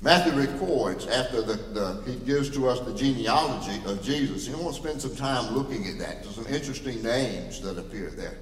Matthew 0.00 0.32
records 0.32 1.08
after 1.08 1.42
the, 1.42 1.54
the, 1.54 2.02
he 2.06 2.14
gives 2.24 2.50
to 2.50 2.68
us 2.68 2.78
the 2.78 2.94
genealogy 2.94 3.82
of 3.84 4.00
Jesus. 4.00 4.46
You 4.46 4.56
want 4.56 4.76
to 4.76 4.80
spend 4.80 5.02
some 5.02 5.16
time 5.16 5.56
looking 5.56 5.88
at 5.88 5.98
that. 5.98 6.22
There's 6.22 6.36
some 6.36 6.46
interesting 6.46 7.02
names 7.02 7.62
that 7.62 7.78
appear 7.78 8.10
there. 8.10 8.38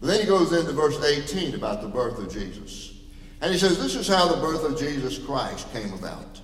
But 0.00 0.06
then 0.06 0.20
he 0.20 0.26
goes 0.26 0.54
into 0.54 0.72
verse 0.72 1.04
18 1.04 1.54
about 1.54 1.82
the 1.82 1.88
birth 1.88 2.18
of 2.18 2.32
Jesus. 2.32 2.94
And 3.42 3.52
he 3.52 3.58
says, 3.58 3.78
This 3.78 3.94
is 3.94 4.08
how 4.08 4.28
the 4.28 4.40
birth 4.40 4.64
of 4.64 4.78
Jesus 4.78 5.18
Christ 5.18 5.70
came 5.70 5.92
about. 5.92 6.40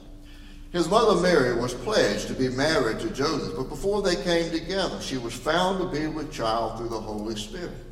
His 0.70 0.86
mother 0.86 1.18
Mary 1.22 1.58
was 1.58 1.72
pledged 1.72 2.28
to 2.28 2.34
be 2.34 2.50
married 2.50 3.00
to 3.00 3.08
Joseph, 3.08 3.54
but 3.56 3.70
before 3.70 4.02
they 4.02 4.16
came 4.16 4.50
together, 4.50 5.00
she 5.00 5.16
was 5.16 5.32
found 5.32 5.78
to 5.78 5.98
be 5.98 6.08
with 6.08 6.30
child 6.30 6.76
through 6.76 6.90
the 6.90 7.00
Holy 7.00 7.36
Spirit. 7.36 7.91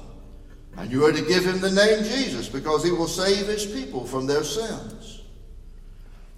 and 0.77 0.91
you 0.91 1.05
are 1.05 1.11
to 1.11 1.21
give 1.21 1.45
him 1.45 1.59
the 1.59 1.71
name 1.71 2.03
Jesus 2.03 2.47
because 2.47 2.83
he 2.83 2.91
will 2.91 3.07
save 3.07 3.47
his 3.47 3.65
people 3.65 4.05
from 4.05 4.25
their 4.27 4.43
sins. 4.43 5.21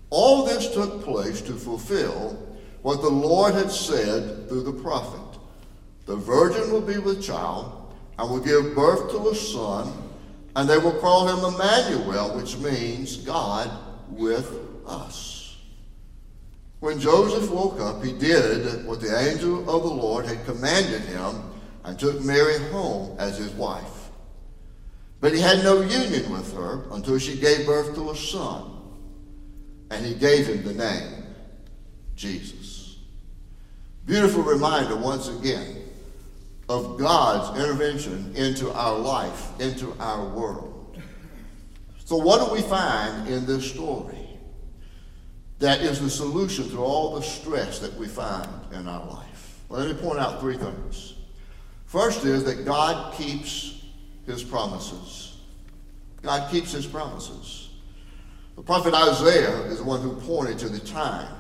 All 0.10 0.46
this 0.46 0.74
took 0.74 1.04
place 1.04 1.42
to 1.42 1.54
fulfill 1.54 2.38
what 2.82 3.02
the 3.02 3.10
Lord 3.10 3.54
had 3.56 3.72
said 3.72 4.48
through 4.48 4.63
the 4.63 4.84
prophet. 4.84 5.40
The 6.06 6.16
virgin 6.16 6.72
will 6.72 6.82
be 6.82 6.98
with 6.98 7.24
child 7.24 7.94
and 8.20 8.30
will 8.30 8.40
give 8.40 8.75
birth 8.75 9.10
to 9.12 9.30
a 9.30 9.36
son, 9.36 9.92
and 10.56 10.70
they 10.70 10.78
will 10.78 11.00
call 11.00 11.28
him 11.28 11.54
Emmanuel, 11.54 12.38
which 12.38 12.58
means 12.58 13.18
God 13.18 13.72
with 14.10 14.56
us. 14.86 15.58
When 16.80 17.00
Joseph 17.00 17.50
woke 17.50 17.80
up, 17.80 18.04
he 18.04 18.12
did 18.12 18.86
what 18.86 19.00
the 19.00 19.18
angel 19.18 19.60
of 19.62 19.84
the 19.84 19.90
Lord 19.90 20.25
had 20.25 20.44
commanded 20.46 21.02
him 21.04 21.42
and 21.86 21.98
took 21.98 22.22
Mary 22.22 22.60
home 22.72 23.16
as 23.18 23.38
his 23.38 23.52
wife. 23.54 23.92
But 25.24 25.34
he 25.34 25.39
had 25.39 25.63
no 25.63 25.80
union 25.80 26.30
with 26.30 26.53
her 26.53 26.84
until 26.92 27.18
she 27.18 27.38
gave 27.38 27.65
birth 27.65 27.96
to 27.96 28.12
a 28.12 28.15
son, 28.15 28.70
and 29.89 30.06
he 30.06 30.15
gave 30.15 30.48
him 30.48 30.65
the 30.65 30.74
name 30.74 31.24
Jesus. 32.13 32.98
Beautiful 34.06 34.44
reminder 34.44 34.98
once 34.98 35.30
again 35.30 35.77
of 36.68 37.00
God's 37.00 37.58
intervention 37.58 38.34
into 38.36 38.70
our 38.74 39.00
life, 39.00 39.58
into 39.62 39.96
our 39.98 40.27
world. 40.27 41.01
So, 42.03 42.18
what 42.18 42.46
do 42.46 42.53
we 42.53 42.62
find 42.62 43.30
in 43.30 43.46
this 43.46 43.72
story? 43.72 44.27
That 45.60 45.80
is 45.80 46.01
the 46.01 46.10
solution 46.10 46.70
to 46.72 46.80
all 46.80 47.15
the 47.15 47.22
stress 47.22 47.80
that 47.80 47.94
we 47.94 48.10
find 48.10 48.50
in 48.74 48.89
our 48.89 49.10
life. 49.10 49.62
Well, 49.70 49.86
let 49.86 49.96
me 49.96 50.01
point 50.01 50.20
out 50.20 50.42
three 50.42 50.58
things. 50.58 51.13
First 51.86 52.25
is 52.25 52.44
that 52.44 52.65
God 52.65 53.13
keeps 53.13 53.73
his 54.25 54.44
promises. 54.44 55.38
God 56.22 56.50
keeps 56.51 56.72
his 56.72 56.86
promises. 56.86 57.70
The 58.56 58.62
prophet 58.62 58.94
Isaiah 58.94 59.63
is 59.63 59.80
the 59.80 59.84
one 59.84 60.01
who 60.01 60.15
pointed 60.22 60.60
to 60.60 60.70
the 60.70 60.80
time 60.80 61.34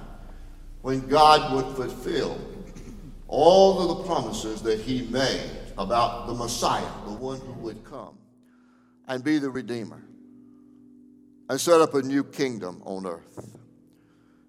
when 0.81 1.07
God 1.07 1.55
would 1.55 1.75
fulfill 1.75 2.39
all 3.27 3.79
of 3.79 3.97
the 3.97 4.03
promises 4.03 4.61
that 4.63 4.79
he 4.79 5.03
made 5.03 5.49
about 5.77 6.27
the 6.27 6.33
Messiah, 6.33 6.85
the 7.05 7.13
one 7.13 7.39
who 7.39 7.53
would 7.53 7.83
come 7.83 8.17
and 9.07 9.23
be 9.23 9.37
the 9.37 9.49
Redeemer 9.49 10.03
and 11.49 11.59
set 11.59 11.81
up 11.81 11.93
a 11.93 12.01
new 12.01 12.23
kingdom 12.23 12.81
on 12.85 13.05
earth. 13.05 13.57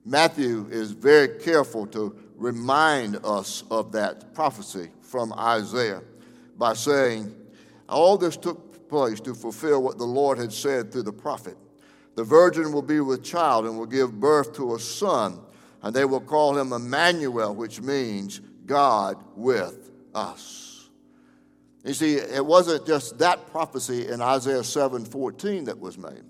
Matthew 0.04 0.68
is 0.70 0.92
very 0.92 1.40
careful 1.40 1.86
to 1.88 2.16
remind 2.36 3.16
us 3.24 3.64
of 3.70 3.92
that 3.92 4.34
prophecy 4.34 4.90
from 5.00 5.32
Isaiah 5.32 6.02
by 6.58 6.74
saying, 6.74 7.34
All 7.88 8.16
this 8.16 8.36
took 8.36 8.88
place 8.88 9.20
to 9.20 9.34
fulfill 9.34 9.82
what 9.82 9.98
the 9.98 10.04
Lord 10.04 10.38
had 10.38 10.52
said 10.52 10.92
through 10.92 11.02
the 11.02 11.12
prophet. 11.12 11.56
The 12.14 12.24
virgin 12.24 12.72
will 12.72 12.82
be 12.82 13.00
with 13.00 13.24
child 13.24 13.66
and 13.66 13.76
will 13.76 13.86
give 13.86 14.20
birth 14.20 14.54
to 14.54 14.74
a 14.74 14.78
son, 14.78 15.40
and 15.82 15.94
they 15.94 16.04
will 16.04 16.20
call 16.20 16.56
him 16.56 16.72
Emmanuel, 16.72 17.54
which 17.54 17.80
means 17.80 18.40
God 18.66 19.22
with 19.34 19.90
us. 20.14 20.88
You 21.84 21.92
see, 21.92 22.14
it 22.14 22.44
wasn't 22.44 22.86
just 22.86 23.18
that 23.18 23.50
prophecy 23.50 24.08
in 24.08 24.22
Isaiah 24.22 24.64
7:14 24.64 25.64
that 25.64 25.78
was 25.78 25.98
made. 25.98 26.22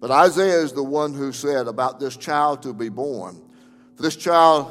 But 0.00 0.10
Isaiah 0.10 0.60
is 0.60 0.72
the 0.72 0.82
one 0.82 1.14
who 1.14 1.32
said 1.32 1.66
about 1.66 2.00
this 2.00 2.16
child 2.16 2.62
to 2.62 2.74
be 2.74 2.90
born. 2.90 3.40
This 3.96 4.16
child 4.16 4.70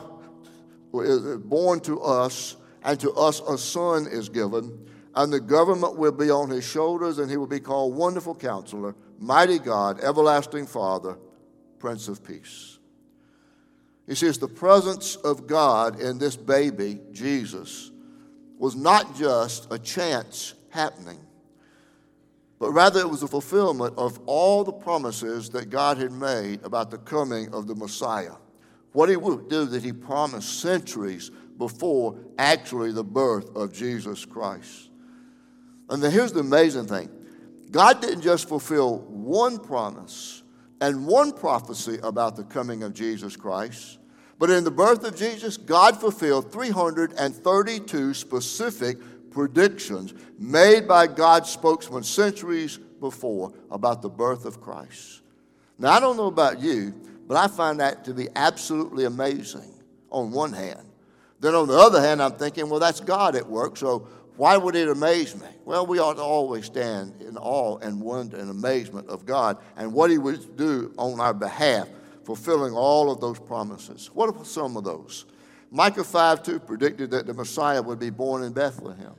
is 0.94 1.38
born 1.38 1.80
to 1.82 2.02
us, 2.02 2.56
and 2.84 3.00
to 3.00 3.12
us 3.14 3.42
a 3.48 3.58
son 3.58 4.06
is 4.06 4.30
given, 4.30 4.78
and 5.16 5.32
the 5.32 5.40
government 5.40 5.98
will 5.98 6.12
be 6.12 6.30
on 6.30 6.50
his 6.50 6.64
shoulders, 6.64 7.20
and 7.20 7.30
he 7.30 7.38
will 7.38 7.48
be 7.48 7.60
called 7.60 7.96
Wonderful 7.96 8.36
Counselor, 8.36 8.96
Mighty 9.20 9.60
God, 9.60 10.00
Everlasting 10.02 10.66
Father, 10.66 11.18
Prince 11.80 12.08
of 12.08 12.24
Peace. 12.24 12.80
He 14.08 14.16
says 14.16 14.38
the 14.38 14.48
presence 14.48 15.16
of 15.16 15.48
God 15.48 16.02
in 16.02 16.18
this 16.18 16.36
baby, 16.36 17.00
Jesus, 17.12 17.92
was 18.58 18.76
not 18.76 19.16
just 19.16 19.72
a 19.72 19.80
chance 19.80 20.56
happening 20.70 21.20
but 22.64 22.72
rather 22.72 23.02
it 23.02 23.10
was 23.10 23.24
a 23.24 23.28
fulfillment 23.28 23.94
of 23.98 24.22
all 24.26 24.64
the 24.64 24.72
promises 24.72 25.50
that 25.50 25.70
God 25.70 25.98
had 25.98 26.14
made 26.14 26.64
about 26.64 26.92
the 26.92 26.98
coming 27.00 27.54
of 27.54 27.68
the 27.68 27.76
Messiah. 27.76 28.36
What 28.94 29.10
he 29.10 29.18
would 29.18 29.50
do 29.50 29.66
that 29.66 29.84
he 29.84 29.92
promised 29.92 30.62
centuries 30.62 31.30
before 31.58 32.18
actually 32.38 32.94
the 32.94 33.04
birth 33.04 33.54
of 33.54 33.74
Jesus 33.74 34.24
Christ. 34.24 34.92
And 35.90 36.02
then 36.02 36.12
here's 36.12 36.32
the 36.32 36.40
amazing 36.40 36.88
thing 36.88 37.10
God 37.72 38.02
didn't 38.02 38.22
just 38.22 38.48
fulfill 38.48 39.00
one 39.00 39.60
promise 39.60 40.44
and 40.80 41.08
one 41.08 41.32
prophecy 41.32 42.00
about 42.04 42.36
the 42.36 42.44
coming 42.44 42.84
of 42.84 42.94
Jesus 42.94 43.36
Christ, 43.36 44.00
but 44.38 44.50
in 44.50 44.64
the 44.64 44.72
birth 44.72 45.04
of 45.04 45.16
Jesus, 45.16 45.58
God 45.58 46.00
fulfilled 46.00 46.52
332 46.52 48.14
specific 48.14 48.98
predictions 49.32 50.14
made 50.38 50.88
by 50.88 51.08
God's 51.08 51.50
spokesman 51.50 52.04
centuries 52.04 52.78
before 52.78 53.54
about 53.72 54.02
the 54.02 54.10
birth 54.10 54.46
of 54.46 54.62
Christ. 54.62 55.22
Now, 55.80 55.92
I 55.92 56.00
don't 56.00 56.18
know 56.18 56.28
about 56.28 56.62
you, 56.62 56.94
but 57.28 57.38
I 57.38 57.48
find 57.48 57.80
that 57.80 58.06
to 58.06 58.14
be 58.14 58.28
absolutely 58.36 59.06
amazing 59.06 59.74
on 60.12 60.32
one 60.32 60.54
hand. 60.54 60.88
Then 61.40 61.56
on 61.56 61.68
the 61.68 61.78
other 61.78 62.00
hand, 62.00 62.22
I'm 62.22 62.34
thinking, 62.34 62.70
well, 62.70 62.80
that's 62.80 63.00
God 63.00 63.36
at 63.36 63.50
work, 63.50 63.76
so 63.76 64.08
why 64.44 64.58
would 64.58 64.76
it 64.76 64.90
amaze 64.90 65.40
me? 65.40 65.48
Well, 65.64 65.88
we 65.88 66.00
ought 66.00 66.16
to 66.16 66.22
always 66.22 66.66
stand 66.66 67.22
in 67.22 67.38
awe 67.38 67.78
and 67.78 68.02
wonder 68.02 68.36
and 68.36 68.50
amazement 68.50 69.08
of 69.08 69.26
God 69.26 69.58
and 69.78 69.94
what 69.94 70.12
He 70.12 70.18
would 70.18 70.58
do 70.58 70.94
on 70.98 71.22
our 71.22 71.34
behalf, 71.34 71.88
fulfilling 72.26 72.74
all 72.74 73.10
of 73.10 73.22
those 73.22 73.40
promises. 73.40 74.08
What 74.14 74.36
are 74.36 74.44
some 74.44 74.76
of 74.76 74.84
those? 74.84 75.24
Micah 75.72 76.04
5 76.04 76.44
2 76.44 76.60
predicted 76.60 77.10
that 77.12 77.26
the 77.26 77.34
Messiah 77.34 77.82
would 77.82 78.00
be 78.00 78.10
born 78.10 78.44
in 78.44 78.52
Bethlehem. 78.52 79.14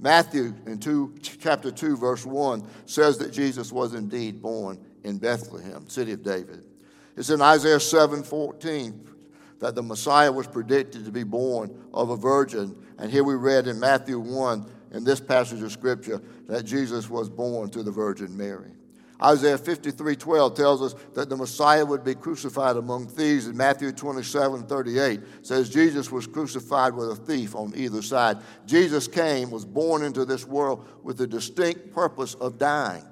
Matthew 0.00 0.54
in 0.64 0.78
two, 0.78 1.14
chapter 1.20 1.70
2, 1.70 1.98
verse 1.98 2.24
1 2.24 2.66
says 2.86 3.18
that 3.18 3.34
Jesus 3.34 3.70
was 3.70 3.92
indeed 3.92 4.40
born 4.40 4.78
in 5.04 5.18
Bethlehem, 5.18 5.86
city 5.86 6.12
of 6.12 6.22
David. 6.22 6.64
It's 7.14 7.28
in 7.28 7.42
Isaiah 7.42 7.78
7 7.78 8.22
14 8.22 9.06
that 9.58 9.74
the 9.74 9.82
Messiah 9.82 10.30
was 10.30 10.46
predicted 10.46 11.04
to 11.04 11.12
be 11.12 11.24
born 11.24 11.76
of 11.92 12.10
a 12.10 12.16
virgin. 12.16 12.76
And 12.98 13.10
here 13.10 13.24
we 13.24 13.34
read 13.34 13.66
in 13.66 13.80
Matthew 13.80 14.18
1 14.18 14.70
in 14.92 15.04
this 15.04 15.20
passage 15.20 15.62
of 15.62 15.72
Scripture 15.72 16.22
that 16.46 16.64
Jesus 16.64 17.08
was 17.08 17.28
born 17.28 17.70
to 17.70 17.82
the 17.82 17.90
Virgin 17.90 18.36
Mary. 18.36 18.70
Isaiah 19.22 19.56
53 19.56 20.14
12 20.14 20.54
tells 20.54 20.82
us 20.82 20.94
that 21.14 21.30
the 21.30 21.36
Messiah 21.36 21.84
would 21.84 22.04
be 22.04 22.14
crucified 22.14 22.76
among 22.76 23.08
thieves. 23.08 23.46
And 23.46 23.56
Matthew 23.56 23.92
27 23.92 24.66
38 24.66 25.20
says 25.42 25.70
Jesus 25.70 26.12
was 26.12 26.26
crucified 26.26 26.94
with 26.94 27.10
a 27.10 27.16
thief 27.16 27.54
on 27.54 27.72
either 27.74 28.02
side. 28.02 28.38
Jesus 28.66 29.08
came, 29.08 29.50
was 29.50 29.64
born 29.64 30.02
into 30.02 30.24
this 30.26 30.46
world 30.46 30.86
with 31.02 31.16
the 31.16 31.26
distinct 31.26 31.94
purpose 31.94 32.34
of 32.34 32.58
dying. 32.58 33.04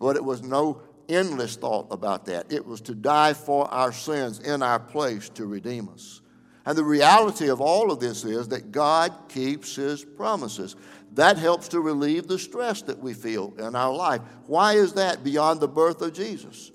But 0.00 0.16
it 0.16 0.24
was 0.24 0.42
no 0.42 0.82
endless 1.08 1.56
thought 1.56 1.86
about 1.90 2.26
that. 2.26 2.52
It 2.52 2.64
was 2.64 2.80
to 2.82 2.94
die 2.94 3.32
for 3.32 3.66
our 3.72 3.92
sins 3.92 4.40
in 4.40 4.62
our 4.62 4.78
place 4.78 5.28
to 5.30 5.46
redeem 5.46 5.88
us. 5.88 6.20
And 6.64 6.76
the 6.76 6.84
reality 6.84 7.48
of 7.48 7.60
all 7.60 7.92
of 7.92 8.00
this 8.00 8.24
is 8.24 8.48
that 8.48 8.72
God 8.72 9.12
keeps 9.28 9.76
his 9.76 10.04
promises. 10.04 10.74
That 11.14 11.38
helps 11.38 11.68
to 11.68 11.80
relieve 11.80 12.26
the 12.26 12.38
stress 12.38 12.82
that 12.82 12.98
we 12.98 13.14
feel 13.14 13.54
in 13.58 13.76
our 13.76 13.94
life. 13.94 14.20
Why 14.46 14.74
is 14.74 14.92
that 14.94 15.22
beyond 15.22 15.60
the 15.60 15.68
birth 15.68 16.02
of 16.02 16.12
Jesus? 16.12 16.72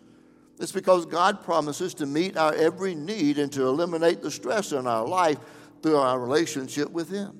It's 0.60 0.72
because 0.72 1.06
God 1.06 1.44
promises 1.44 1.94
to 1.96 2.06
meet 2.06 2.38
our 2.38 2.54
every 2.54 2.96
need 2.96 3.38
and 3.38 3.52
to 3.52 3.68
eliminate 3.68 4.22
the 4.22 4.32
stress 4.32 4.72
in 4.72 4.88
our 4.88 5.06
life 5.06 5.38
through 5.82 5.98
our 5.98 6.20
relationship 6.20 6.90
with 6.92 7.10
Him. 7.10 7.38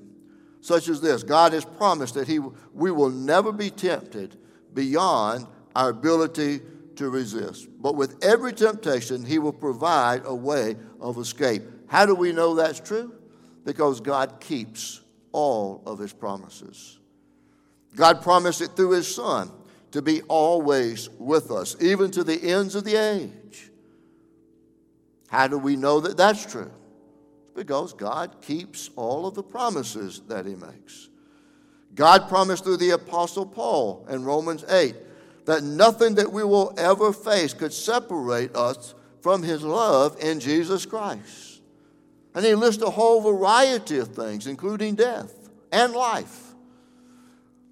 Such 0.60 0.88
as 0.88 1.00
this 1.00 1.22
God 1.22 1.52
has 1.52 1.64
promised 1.64 2.14
that 2.14 2.28
he, 2.28 2.38
we 2.72 2.90
will 2.90 3.10
never 3.10 3.50
be 3.50 3.70
tempted 3.70 4.36
beyond 4.74 5.46
our 5.74 5.90
ability 5.90 6.60
to 6.96 7.10
resist. 7.10 7.68
But 7.80 7.96
with 7.96 8.22
every 8.22 8.52
temptation, 8.52 9.24
He 9.24 9.38
will 9.38 9.52
provide 9.52 10.22
a 10.24 10.34
way 10.34 10.76
of 11.00 11.18
escape. 11.18 11.62
How 11.88 12.06
do 12.06 12.14
we 12.14 12.32
know 12.32 12.54
that's 12.54 12.80
true? 12.80 13.14
Because 13.64 14.00
God 14.00 14.40
keeps 14.40 15.02
all 15.32 15.82
of 15.86 15.98
his 15.98 16.12
promises. 16.12 16.98
God 17.96 18.22
promised 18.22 18.60
it 18.60 18.70
through 18.76 18.92
his 18.92 19.12
Son 19.12 19.50
to 19.90 20.00
be 20.00 20.22
always 20.22 21.10
with 21.18 21.50
us, 21.50 21.76
even 21.80 22.10
to 22.12 22.24
the 22.24 22.42
ends 22.50 22.74
of 22.74 22.84
the 22.84 22.96
age. 22.96 23.70
How 25.28 25.48
do 25.48 25.58
we 25.58 25.76
know 25.76 26.00
that 26.00 26.16
that's 26.16 26.50
true? 26.50 26.70
Because 27.54 27.92
God 27.92 28.40
keeps 28.40 28.88
all 28.96 29.26
of 29.26 29.34
the 29.34 29.42
promises 29.42 30.22
that 30.28 30.46
he 30.46 30.54
makes. 30.54 31.08
God 31.94 32.28
promised 32.28 32.64
through 32.64 32.78
the 32.78 32.90
Apostle 32.90 33.44
Paul 33.44 34.06
in 34.08 34.24
Romans 34.24 34.64
8 34.66 34.96
that 35.44 35.62
nothing 35.62 36.14
that 36.16 36.32
we 36.32 36.44
will 36.44 36.74
ever 36.76 37.12
face 37.12 37.52
could 37.54 37.72
separate 37.72 38.54
us 38.54 38.94
from 39.20 39.42
his 39.42 39.62
love 39.62 40.16
in 40.20 40.40
Jesus 40.40 40.86
Christ. 40.86 41.60
And 42.34 42.44
he 42.44 42.54
lists 42.54 42.82
a 42.82 42.90
whole 42.90 43.20
variety 43.20 43.98
of 43.98 44.08
things, 44.08 44.46
including 44.46 44.94
death 44.94 45.50
and 45.70 45.92
life. 45.92 46.54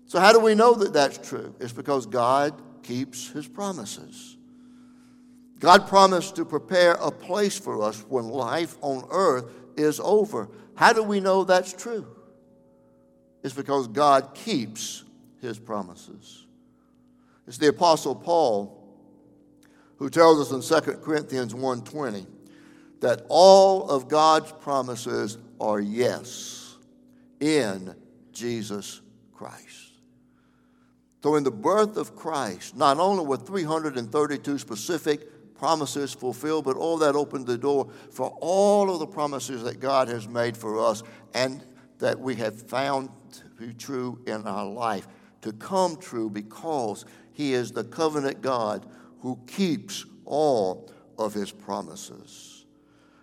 So, 0.06 0.18
how 0.18 0.32
do 0.32 0.40
we 0.40 0.54
know 0.54 0.74
that 0.74 0.92
that's 0.92 1.18
true? 1.18 1.54
It's 1.60 1.72
because 1.72 2.06
God 2.06 2.60
keeps 2.82 3.30
his 3.30 3.46
promises. 3.46 4.36
God 5.60 5.86
promised 5.86 6.36
to 6.36 6.44
prepare 6.44 6.92
a 6.94 7.10
place 7.10 7.58
for 7.58 7.82
us 7.82 8.04
when 8.08 8.28
life 8.28 8.76
on 8.80 9.06
earth 9.10 9.44
is 9.76 10.00
over. 10.00 10.48
How 10.74 10.92
do 10.92 11.02
we 11.02 11.20
know 11.20 11.44
that's 11.44 11.72
true? 11.72 12.06
It's 13.42 13.54
because 13.54 13.86
God 13.86 14.34
keeps 14.34 15.04
his 15.40 15.58
promises. 15.58 16.46
It's 17.46 17.58
the 17.58 17.68
apostle 17.68 18.14
Paul 18.14 18.76
who 19.96 20.08
tells 20.08 20.40
us 20.40 20.50
in 20.50 20.62
2 20.62 21.02
Corinthians 21.02 21.54
1:20 21.54 22.26
that 23.00 23.24
all 23.28 23.88
of 23.88 24.08
God's 24.08 24.52
promises 24.52 25.38
are 25.60 25.80
yes 25.80 26.76
in 27.40 27.94
Jesus 28.32 29.00
Christ. 29.32 29.92
So, 31.22 31.34
in 31.34 31.44
the 31.44 31.50
birth 31.50 31.96
of 31.98 32.16
Christ, 32.16 32.76
not 32.76 32.98
only 32.98 33.26
were 33.26 33.36
332 33.36 34.58
specific 34.58 35.54
promises 35.54 36.14
fulfilled, 36.14 36.64
but 36.64 36.76
all 36.76 36.96
that 36.98 37.14
opened 37.14 37.46
the 37.46 37.58
door 37.58 37.90
for 38.10 38.34
all 38.40 38.90
of 38.90 39.00
the 39.00 39.06
promises 39.06 39.62
that 39.64 39.80
God 39.80 40.08
has 40.08 40.26
made 40.26 40.56
for 40.56 40.78
us 40.78 41.02
and 41.34 41.62
that 41.98 42.18
we 42.18 42.34
have 42.36 42.62
found 42.62 43.10
to 43.32 43.44
be 43.58 43.74
true 43.74 44.18
in 44.26 44.46
our 44.46 44.64
life 44.64 45.06
to 45.42 45.52
come 45.52 45.96
true 45.96 46.30
because 46.30 47.04
He 47.40 47.54
is 47.54 47.72
the 47.72 47.84
covenant 47.84 48.42
God 48.42 48.84
who 49.20 49.38
keeps 49.46 50.04
all 50.26 50.92
of 51.16 51.32
His 51.32 51.50
promises. 51.50 52.66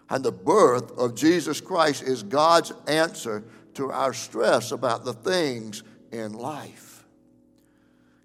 And 0.09 0.25
the 0.25 0.31
birth 0.31 0.91
of 0.97 1.13
Jesus 1.13 1.61
Christ 1.61 2.01
is 2.01 2.23
God's 2.23 2.73
answer 2.87 3.43
to 3.75 3.91
our 3.91 4.13
stress 4.13 4.71
about 4.71 5.05
the 5.05 5.13
things 5.13 5.83
in 6.11 6.33
life. 6.33 7.05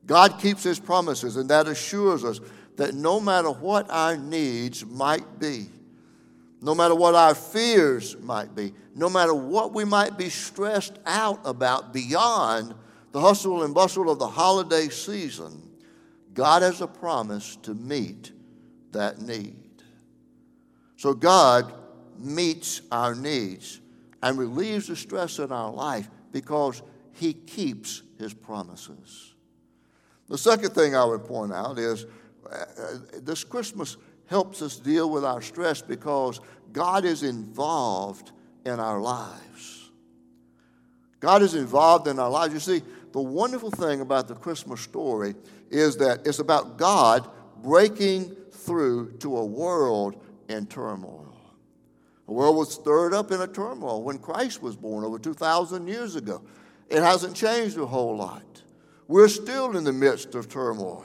God 0.06 0.40
keeps 0.40 0.62
His 0.62 0.80
promises, 0.80 1.36
and 1.36 1.50
that 1.50 1.68
assures 1.68 2.24
us 2.24 2.40
that 2.76 2.94
no 2.94 3.20
matter 3.20 3.50
what 3.50 3.90
our 3.90 4.16
needs 4.16 4.86
might 4.86 5.38
be, 5.38 5.66
no 6.62 6.74
matter 6.74 6.94
what 6.94 7.14
our 7.14 7.34
fears 7.34 8.16
might 8.16 8.54
be, 8.54 8.72
no 8.94 9.10
matter 9.10 9.34
what 9.34 9.74
we 9.74 9.84
might 9.84 10.16
be 10.16 10.30
stressed 10.30 10.98
out 11.04 11.40
about 11.44 11.92
beyond 11.92 12.74
the 13.10 13.20
hustle 13.20 13.62
and 13.62 13.74
bustle 13.74 14.08
of 14.08 14.18
the 14.18 14.26
holiday 14.26 14.88
season, 14.88 15.68
God 16.34 16.62
has 16.62 16.80
a 16.80 16.86
promise 16.86 17.56
to 17.56 17.74
meet 17.74 18.32
that 18.92 19.20
need. 19.20 19.56
So 20.96 21.14
God 21.14 21.72
meets 22.18 22.82
our 22.90 23.14
needs 23.14 23.80
and 24.22 24.38
relieves 24.38 24.86
the 24.86 24.96
stress 24.96 25.38
in 25.38 25.50
our 25.50 25.72
life 25.72 26.08
because 26.30 26.82
He 27.12 27.32
keeps 27.32 28.02
His 28.18 28.32
promises. 28.32 29.34
The 30.28 30.38
second 30.38 30.70
thing 30.70 30.94
I 30.94 31.04
would 31.04 31.24
point 31.24 31.52
out 31.52 31.78
is 31.78 32.06
uh, 32.50 32.64
this 33.20 33.44
Christmas 33.44 33.96
helps 34.26 34.62
us 34.62 34.76
deal 34.76 35.10
with 35.10 35.24
our 35.24 35.42
stress 35.42 35.82
because 35.82 36.40
God 36.72 37.04
is 37.04 37.22
involved 37.22 38.32
in 38.64 38.80
our 38.80 39.00
lives. 39.00 39.90
God 41.20 41.42
is 41.42 41.54
involved 41.54 42.08
in 42.08 42.18
our 42.18 42.30
lives. 42.30 42.54
You 42.54 42.60
see, 42.60 42.82
the 43.12 43.20
wonderful 43.20 43.70
thing 43.70 44.00
about 44.00 44.28
the 44.28 44.34
Christmas 44.34 44.80
story 44.80 45.34
is 45.72 45.96
that 45.96 46.26
it's 46.26 46.38
about 46.38 46.76
God 46.76 47.28
breaking 47.62 48.36
through 48.52 49.12
to 49.18 49.38
a 49.38 49.44
world 49.44 50.22
in 50.48 50.66
turmoil. 50.66 51.34
The 52.26 52.32
world 52.32 52.56
was 52.56 52.72
stirred 52.72 53.14
up 53.14 53.32
in 53.32 53.40
a 53.40 53.46
turmoil 53.46 54.02
when 54.02 54.18
Christ 54.18 54.62
was 54.62 54.76
born 54.76 55.04
over 55.04 55.18
2,000 55.18 55.88
years 55.88 56.14
ago. 56.14 56.42
It 56.88 57.02
hasn't 57.02 57.34
changed 57.34 57.78
a 57.78 57.86
whole 57.86 58.16
lot. 58.16 58.62
We're 59.08 59.28
still 59.28 59.76
in 59.76 59.84
the 59.84 59.92
midst 59.92 60.34
of 60.34 60.48
turmoil. 60.48 61.04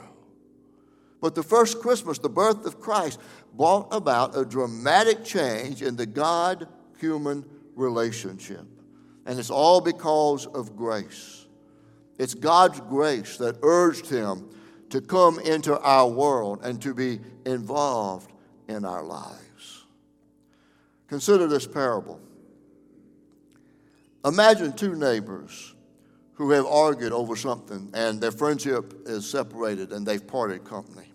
But 1.20 1.34
the 1.34 1.42
first 1.42 1.80
Christmas, 1.80 2.18
the 2.18 2.28
birth 2.28 2.64
of 2.64 2.80
Christ, 2.80 3.18
brought 3.54 3.88
about 3.90 4.36
a 4.36 4.44
dramatic 4.44 5.24
change 5.24 5.82
in 5.82 5.96
the 5.96 6.06
God 6.06 6.68
human 7.00 7.44
relationship. 7.74 8.64
And 9.26 9.38
it's 9.38 9.50
all 9.50 9.80
because 9.80 10.46
of 10.46 10.76
grace. 10.76 11.46
It's 12.18 12.34
God's 12.34 12.80
grace 12.80 13.36
that 13.38 13.58
urged 13.62 14.08
him 14.08 14.50
to 14.90 15.00
come 15.00 15.38
into 15.40 15.78
our 15.80 16.08
world 16.08 16.60
and 16.62 16.82
to 16.82 16.92
be 16.92 17.20
involved 17.46 18.32
in 18.68 18.84
our 18.84 19.02
lives. 19.02 19.84
Consider 21.06 21.46
this 21.46 21.66
parable. 21.66 22.20
Imagine 24.24 24.72
two 24.72 24.94
neighbors 24.94 25.74
who 26.34 26.50
have 26.50 26.66
argued 26.66 27.12
over 27.12 27.36
something 27.36 27.90
and 27.94 28.20
their 28.20 28.30
friendship 28.30 28.94
is 29.06 29.28
separated 29.28 29.92
and 29.92 30.06
they've 30.06 30.26
parted 30.26 30.64
company. 30.64 31.12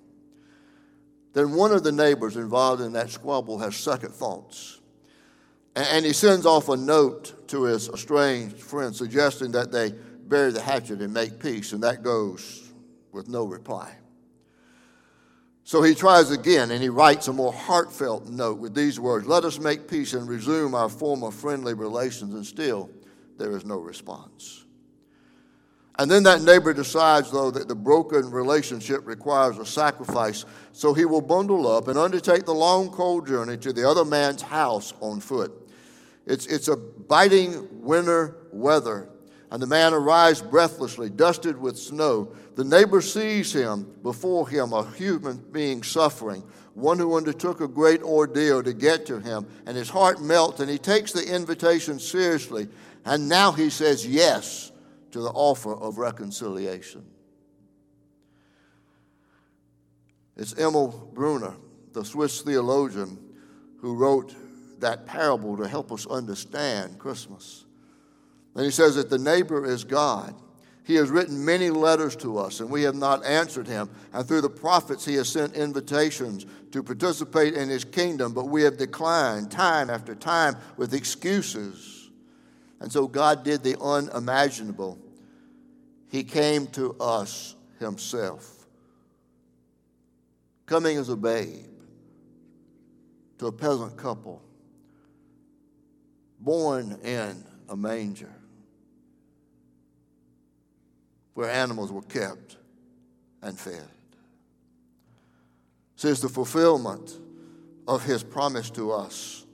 Then 1.33 1.53
one 1.53 1.71
of 1.71 1.83
the 1.83 1.91
neighbors 1.91 2.37
involved 2.37 2.81
in 2.81 2.93
that 2.93 3.09
squabble 3.09 3.59
has 3.59 3.75
second 3.75 4.13
thoughts. 4.13 4.79
And 5.75 6.05
he 6.05 6.13
sends 6.13 6.45
off 6.45 6.69
a 6.69 6.77
note 6.77 7.47
to 7.49 7.63
his 7.63 7.89
estranged 7.89 8.57
friend 8.57 8.95
suggesting 8.95 9.51
that 9.53 9.71
they 9.71 9.93
bury 10.27 10.51
the 10.51 10.61
hatchet 10.61 11.01
and 11.01 11.13
make 11.13 11.39
peace, 11.39 11.73
and 11.73 11.83
that 11.83 12.03
goes 12.03 12.71
with 13.11 13.27
no 13.27 13.45
reply. 13.45 13.95
So 15.65 15.81
he 15.81 15.95
tries 15.95 16.29
again 16.31 16.71
and 16.71 16.81
he 16.81 16.89
writes 16.89 17.29
a 17.29 17.33
more 17.33 17.53
heartfelt 17.53 18.27
note 18.27 18.57
with 18.59 18.75
these 18.75 18.99
words 18.99 19.25
Let 19.25 19.45
us 19.45 19.59
make 19.59 19.87
peace 19.87 20.13
and 20.13 20.27
resume 20.27 20.75
our 20.75 20.89
former 20.89 21.31
friendly 21.31 21.73
relations, 21.73 22.33
and 22.33 22.45
still 22.45 22.89
there 23.37 23.55
is 23.55 23.65
no 23.65 23.77
response. 23.77 24.63
And 25.99 26.09
then 26.09 26.23
that 26.23 26.41
neighbor 26.41 26.73
decides, 26.73 27.29
though, 27.29 27.51
that 27.51 27.67
the 27.67 27.75
broken 27.75 28.31
relationship 28.31 29.05
requires 29.05 29.59
a 29.59 29.65
sacrifice, 29.65 30.43
so 30.71 30.93
he 30.93 31.05
will 31.05 31.21
bundle 31.21 31.67
up 31.67 31.87
and 31.87 31.99
undertake 31.99 32.45
the 32.45 32.53
long, 32.53 32.89
cold 32.89 33.27
journey 33.27 33.57
to 33.57 33.71
the 33.71 33.87
other 33.87 34.03
man's 34.03 34.41
house 34.41 34.91
on 35.01 35.19
foot. 35.19 35.51
It's, 36.25 36.47
it's 36.47 36.67
a 36.67 36.75
biting 36.75 37.67
winter 37.83 38.37
weather, 38.51 39.09
and 39.53 39.61
the 39.61 39.67
man 39.67 39.93
arrives 39.93 40.41
breathlessly, 40.41 41.11
dusted 41.11 41.55
with 41.55 41.77
snow. 41.77 42.33
The 42.55 42.63
neighbor 42.63 43.01
sees 43.01 43.53
him 43.53 43.83
before 44.01 44.49
him, 44.49 44.73
a 44.73 44.83
human 44.93 45.37
being 45.51 45.83
suffering, 45.83 46.43
one 46.73 46.97
who 46.97 47.15
undertook 47.15 47.61
a 47.61 47.67
great 47.67 48.01
ordeal 48.01 48.63
to 48.63 48.73
get 48.73 49.05
to 49.05 49.19
him, 49.19 49.45
and 49.67 49.77
his 49.77 49.91
heart 49.91 50.19
melts, 50.19 50.59
and 50.59 50.71
he 50.71 50.79
takes 50.79 51.11
the 51.11 51.23
invitation 51.23 51.99
seriously, 51.99 52.67
and 53.05 53.29
now 53.29 53.51
he 53.51 53.69
says 53.69 54.07
yes 54.07 54.71
to 55.11 55.19
the 55.21 55.29
offer 55.29 55.75
of 55.75 55.99
reconciliation. 55.99 57.05
It's 60.35 60.53
Emil 60.57 61.11
Brunner, 61.13 61.53
the 61.91 62.03
Swiss 62.03 62.41
theologian, 62.41 63.19
who 63.77 63.93
wrote 63.93 64.33
that 64.79 65.05
parable 65.05 65.57
to 65.57 65.67
help 65.67 65.91
us 65.91 66.07
understand 66.07 66.97
Christmas. 66.97 67.62
And 68.55 68.65
he 68.65 68.71
says 68.71 68.95
that 68.95 69.09
the 69.09 69.17
neighbor 69.17 69.65
is 69.65 69.83
God. 69.83 70.35
He 70.85 70.95
has 70.95 71.09
written 71.09 71.43
many 71.43 71.69
letters 71.69 72.15
to 72.17 72.37
us, 72.37 72.59
and 72.59 72.69
we 72.69 72.83
have 72.83 72.95
not 72.95 73.25
answered 73.25 73.67
him. 73.67 73.89
And 74.11 74.27
through 74.27 74.41
the 74.41 74.49
prophets, 74.49 75.05
he 75.05 75.15
has 75.15 75.29
sent 75.29 75.55
invitations 75.55 76.45
to 76.71 76.83
participate 76.83 77.53
in 77.53 77.69
his 77.69 77.85
kingdom, 77.85 78.33
but 78.33 78.49
we 78.49 78.63
have 78.63 78.77
declined 78.77 79.49
time 79.49 79.89
after 79.89 80.13
time 80.13 80.57
with 80.75 80.93
excuses. 80.93 82.09
And 82.81 82.91
so 82.91 83.07
God 83.07 83.45
did 83.45 83.63
the 83.63 83.79
unimaginable. 83.79 84.99
He 86.09 86.23
came 86.23 86.67
to 86.67 86.95
us 86.99 87.55
himself, 87.79 88.67
coming 90.65 90.97
as 90.97 91.07
a 91.09 91.15
babe 91.15 91.65
to 93.37 93.47
a 93.47 93.51
peasant 93.51 93.95
couple, 93.95 94.41
born 96.39 96.99
in 97.03 97.43
a 97.69 97.75
manger 97.77 98.33
where 101.33 101.49
animals 101.49 101.91
were 101.91 102.01
kept 102.01 102.57
and 103.41 103.57
fed. 103.57 103.87
So 105.95 106.07
it's 106.09 106.21
the 106.21 106.29
fulfillment 106.29 107.17
of 107.87 108.03
his 108.03 108.23
promise 108.23 108.69
to 108.71 108.91
us. 108.91 109.45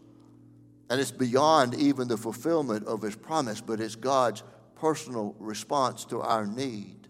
And 0.89 0.99
it's 0.99 1.11
beyond 1.11 1.75
even 1.75 2.07
the 2.07 2.17
fulfillment 2.17 2.85
of 2.87 3.01
his 3.01 3.15
promise, 3.15 3.61
but 3.61 3.79
it's 3.79 3.95
God's 3.95 4.43
personal 4.79 5.35
response 5.39 6.05
to 6.05 6.21
our 6.21 6.45
need, 6.45 7.07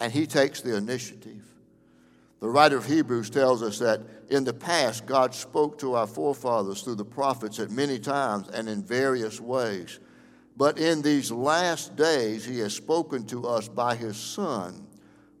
and 0.00 0.12
He 0.12 0.26
takes 0.26 0.60
the 0.60 0.76
initiative. 0.76 1.44
The 2.40 2.48
writer 2.48 2.76
of 2.76 2.84
Hebrews 2.84 3.30
tells 3.30 3.62
us 3.62 3.78
that 3.78 4.02
in 4.28 4.44
the 4.44 4.52
past, 4.52 5.06
God 5.06 5.34
spoke 5.34 5.78
to 5.78 5.94
our 5.94 6.06
forefathers 6.06 6.82
through 6.82 6.96
the 6.96 7.04
prophets 7.04 7.58
at 7.58 7.70
many 7.70 7.98
times 7.98 8.48
and 8.48 8.68
in 8.68 8.82
various 8.82 9.40
ways. 9.40 10.00
But 10.56 10.78
in 10.78 11.02
these 11.02 11.30
last 11.30 11.96
days, 11.96 12.44
He 12.44 12.58
has 12.60 12.74
spoken 12.74 13.26
to 13.26 13.46
us 13.46 13.68
by 13.68 13.94
His 13.94 14.16
Son, 14.16 14.86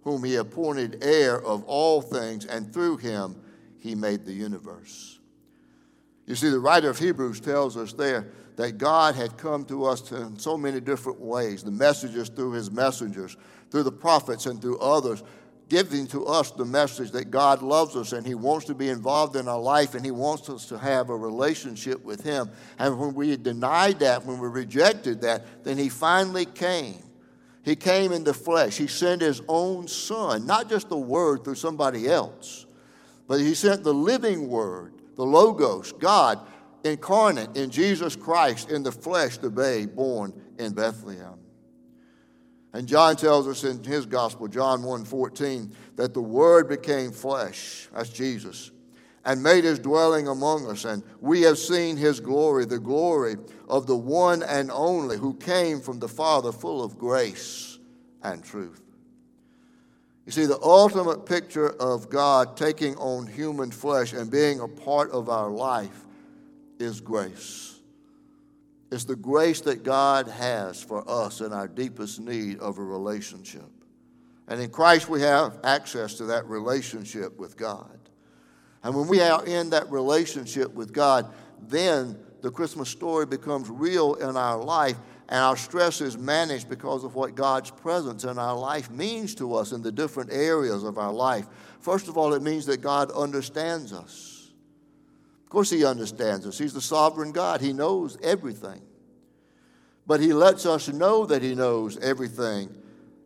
whom 0.02 0.22
He 0.22 0.36
appointed 0.36 0.98
heir 1.02 1.40
of 1.40 1.64
all 1.64 2.02
things, 2.02 2.44
and 2.44 2.72
through 2.72 2.98
Him 2.98 3.36
He 3.78 3.94
made 3.94 4.24
the 4.24 4.32
universe. 4.32 5.18
You 6.26 6.34
see, 6.34 6.50
the 6.50 6.60
writer 6.60 6.90
of 6.90 6.98
Hebrews 6.98 7.40
tells 7.40 7.76
us 7.76 7.92
there 7.92 8.32
that 8.56 8.78
God 8.78 9.14
had 9.14 9.36
come 9.36 9.64
to 9.66 9.84
us 9.84 10.10
in 10.10 10.38
so 10.38 10.56
many 10.56 10.80
different 10.80 11.20
ways 11.20 11.62
the 11.62 11.70
messages 11.70 12.28
through 12.28 12.52
his 12.52 12.70
messengers, 12.70 13.36
through 13.70 13.84
the 13.84 13.92
prophets, 13.92 14.46
and 14.46 14.60
through 14.60 14.78
others, 14.78 15.22
giving 15.68 16.06
to 16.08 16.26
us 16.26 16.52
the 16.52 16.64
message 16.64 17.10
that 17.10 17.30
God 17.30 17.60
loves 17.60 17.96
us 17.96 18.12
and 18.12 18.24
he 18.24 18.34
wants 18.34 18.66
to 18.66 18.74
be 18.74 18.88
involved 18.88 19.34
in 19.34 19.48
our 19.48 19.60
life 19.60 19.94
and 19.94 20.04
he 20.04 20.12
wants 20.12 20.48
us 20.48 20.66
to 20.66 20.78
have 20.78 21.10
a 21.10 21.16
relationship 21.16 22.04
with 22.04 22.22
him. 22.22 22.50
And 22.78 22.98
when 22.98 23.14
we 23.14 23.36
denied 23.36 23.98
that, 24.00 24.24
when 24.24 24.38
we 24.38 24.48
rejected 24.48 25.20
that, 25.22 25.64
then 25.64 25.76
he 25.76 25.88
finally 25.88 26.46
came. 26.46 27.02
He 27.64 27.74
came 27.74 28.12
in 28.12 28.22
the 28.22 28.34
flesh. 28.34 28.76
He 28.76 28.86
sent 28.86 29.22
his 29.22 29.42
own 29.48 29.88
son, 29.88 30.46
not 30.46 30.68
just 30.68 30.88
the 30.88 30.96
word 30.96 31.42
through 31.42 31.56
somebody 31.56 32.06
else, 32.06 32.64
but 33.26 33.40
he 33.40 33.54
sent 33.54 33.82
the 33.82 33.94
living 33.94 34.48
word, 34.48 34.94
the 35.16 35.26
Logos, 35.26 35.92
God 35.92 36.38
incarnate 36.84 37.56
in 37.56 37.70
Jesus 37.70 38.14
Christ 38.14 38.70
in 38.70 38.84
the 38.84 38.92
flesh, 38.92 39.38
the 39.38 39.50
babe 39.50 39.96
born 39.96 40.32
in 40.58 40.72
Bethlehem. 40.74 41.40
And 42.76 42.86
John 42.86 43.16
tells 43.16 43.48
us 43.48 43.64
in 43.64 43.82
his 43.82 44.04
gospel, 44.04 44.48
John 44.48 44.82
1:14, 44.82 45.72
that 45.96 46.12
the 46.12 46.20
word 46.20 46.68
became 46.68 47.10
flesh, 47.10 47.88
that's 47.94 48.10
Jesus, 48.10 48.70
and 49.24 49.42
made 49.42 49.64
his 49.64 49.78
dwelling 49.78 50.28
among 50.28 50.66
us, 50.66 50.84
and 50.84 51.02
we 51.22 51.40
have 51.40 51.56
seen 51.56 51.96
his 51.96 52.20
glory, 52.20 52.66
the 52.66 52.78
glory 52.78 53.38
of 53.66 53.86
the 53.86 53.96
one 53.96 54.42
and 54.42 54.70
only 54.70 55.16
who 55.16 55.32
came 55.32 55.80
from 55.80 56.00
the 56.00 56.08
Father, 56.08 56.52
full 56.52 56.84
of 56.84 56.98
grace 56.98 57.78
and 58.22 58.44
truth. 58.44 58.82
You 60.26 60.32
see, 60.32 60.44
the 60.44 60.60
ultimate 60.60 61.24
picture 61.24 61.70
of 61.80 62.10
God 62.10 62.58
taking 62.58 62.94
on 62.96 63.26
human 63.26 63.70
flesh 63.70 64.12
and 64.12 64.30
being 64.30 64.60
a 64.60 64.68
part 64.68 65.10
of 65.12 65.30
our 65.30 65.48
life 65.48 66.04
is 66.78 67.00
grace. 67.00 67.75
It's 68.90 69.04
the 69.04 69.16
grace 69.16 69.60
that 69.62 69.82
God 69.82 70.28
has 70.28 70.82
for 70.82 71.08
us 71.08 71.40
in 71.40 71.52
our 71.52 71.66
deepest 71.66 72.20
need 72.20 72.60
of 72.60 72.78
a 72.78 72.82
relationship. 72.82 73.68
And 74.48 74.60
in 74.60 74.70
Christ, 74.70 75.08
we 75.08 75.22
have 75.22 75.58
access 75.64 76.14
to 76.14 76.26
that 76.26 76.46
relationship 76.46 77.36
with 77.38 77.56
God. 77.56 77.98
And 78.84 78.94
when 78.94 79.08
we 79.08 79.20
are 79.20 79.44
in 79.44 79.70
that 79.70 79.90
relationship 79.90 80.72
with 80.72 80.92
God, 80.92 81.32
then 81.60 82.16
the 82.42 82.50
Christmas 82.50 82.88
story 82.88 83.26
becomes 83.26 83.68
real 83.68 84.14
in 84.14 84.36
our 84.36 84.62
life 84.62 84.96
and 85.28 85.40
our 85.40 85.56
stress 85.56 86.00
is 86.00 86.16
managed 86.16 86.68
because 86.68 87.02
of 87.02 87.16
what 87.16 87.34
God's 87.34 87.70
presence 87.70 88.22
in 88.24 88.38
our 88.38 88.56
life 88.56 88.90
means 88.90 89.34
to 89.36 89.54
us 89.54 89.72
in 89.72 89.82
the 89.82 89.90
different 89.90 90.32
areas 90.32 90.84
of 90.84 90.98
our 90.98 91.12
life. 91.12 91.46
First 91.80 92.08
of 92.08 92.16
all, 92.16 92.34
it 92.34 92.42
means 92.42 92.66
that 92.66 92.80
God 92.80 93.10
understands 93.10 93.92
us. 93.92 94.35
Of 95.46 95.50
course, 95.50 95.70
He 95.70 95.84
understands 95.84 96.44
us. 96.44 96.58
He's 96.58 96.72
the 96.72 96.80
sovereign 96.80 97.30
God, 97.30 97.60
He 97.60 97.72
knows 97.72 98.18
everything. 98.20 98.82
But 100.04 100.18
He 100.18 100.32
lets 100.32 100.66
us 100.66 100.88
know 100.88 101.24
that 101.24 101.40
He 101.40 101.54
knows 101.54 101.96
everything. 101.98 102.74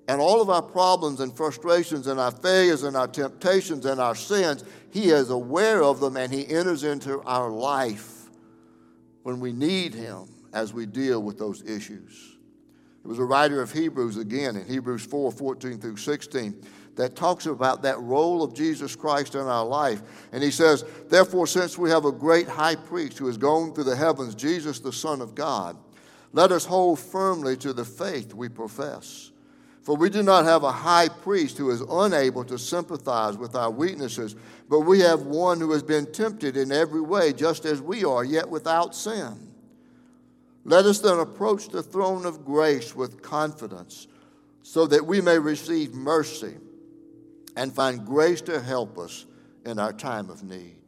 And 0.07 0.21
all 0.21 0.43
of 0.43 0.51
our 0.51 0.61
problems 0.61 1.21
and 1.21 1.35
frustrations 1.35 2.09
and 2.09 2.21
our 2.21 2.31
failures 2.31 2.83
and 2.83 2.95
our 2.95 3.09
temptations 3.09 3.87
and 3.87 3.99
our 3.99 4.15
sins, 4.15 4.65
He 4.91 5.09
is 5.09 5.31
aware 5.31 5.83
of 5.83 6.01
them 6.01 6.19
and 6.19 6.31
He 6.31 6.47
enters 6.47 6.85
into 6.85 7.23
our 7.23 7.49
life 7.49 8.29
when 9.23 9.41
we 9.41 9.55
need 9.55 9.95
Him 9.95 10.29
as 10.53 10.75
we 10.75 10.85
deal 10.85 11.23
with 11.23 11.39
those 11.39 11.63
issues. 11.63 12.37
It 13.03 13.09
was 13.09 13.19
a 13.19 13.25
writer 13.25 13.63
of 13.63 13.73
Hebrews 13.73 14.19
again 14.19 14.57
in 14.57 14.69
Hebrews 14.69 15.07
4 15.07 15.33
14 15.33 15.79
through 15.79 15.97
16 15.97 16.67
that 17.01 17.17
talks 17.17 17.47
about 17.47 17.83
that 17.83 17.99
role 18.01 18.43
of 18.43 18.55
Jesus 18.55 18.95
Christ 18.95 19.35
in 19.35 19.41
our 19.41 19.65
life. 19.65 20.03
And 20.33 20.43
he 20.43 20.51
says, 20.51 20.85
Therefore, 21.09 21.47
since 21.47 21.79
we 21.79 21.89
have 21.89 22.05
a 22.05 22.13
great 22.13 22.47
high 22.47 22.77
priest 22.77 23.17
who 23.17 23.27
has 23.27 23.39
gone 23.39 23.73
through 23.73 23.85
the 23.85 23.97
heavens, 23.97 24.35
Jesus, 24.35 24.81
the 24.81 24.93
Son 24.93 25.23
of 25.23 25.35
God, 25.35 25.79
let 26.35 26.53
us 26.53 26.67
hold 26.67 26.99
firmly 27.01 27.57
to 27.57 27.73
the 27.73 27.87
faith 27.87 28.35
we 28.35 28.51
profess. 28.51 29.31
For 29.83 29.97
we 29.97 30.11
do 30.11 30.23
not 30.23 30.45
have 30.45 30.63
a 30.63 30.71
high 30.71 31.09
priest 31.09 31.57
who 31.57 31.71
is 31.71 31.81
unable 31.81 32.45
to 32.45 32.59
sympathize 32.59 33.39
with 33.39 33.57
our 33.57 33.71
weaknesses, 33.71 34.37
but 34.69 34.81
we 34.81 35.01
have 35.01 35.23
one 35.23 35.59
who 35.59 35.73
has 35.73 35.83
been 35.83 36.13
tempted 36.13 36.59
in 36.59 36.71
every 36.71 37.01
way, 37.01 37.33
just 37.33 37.65
as 37.65 37.81
we 37.81 38.05
are, 38.05 38.25
yet 38.25 38.49
without 38.49 38.95
sin. 38.95 39.55
Let 40.67 40.85
us 40.85 40.99
then 40.99 41.19
approach 41.19 41.71
the 41.71 41.83
throne 41.83 42.27
of 42.27 42.45
grace 42.45 42.95
with 42.95 43.23
confidence 43.23 44.07
so 44.63 44.87
that 44.87 45.07
we 45.07 45.23
may 45.23 45.39
receive 45.39 45.95
mercy 45.95 46.57
and 47.61 47.75
find 47.75 48.07
grace 48.07 48.41
to 48.41 48.59
help 48.59 48.97
us 48.99 49.27
in 49.67 49.79
our 49.79 49.93
time 49.93 50.31
of 50.31 50.43
need. 50.43 50.79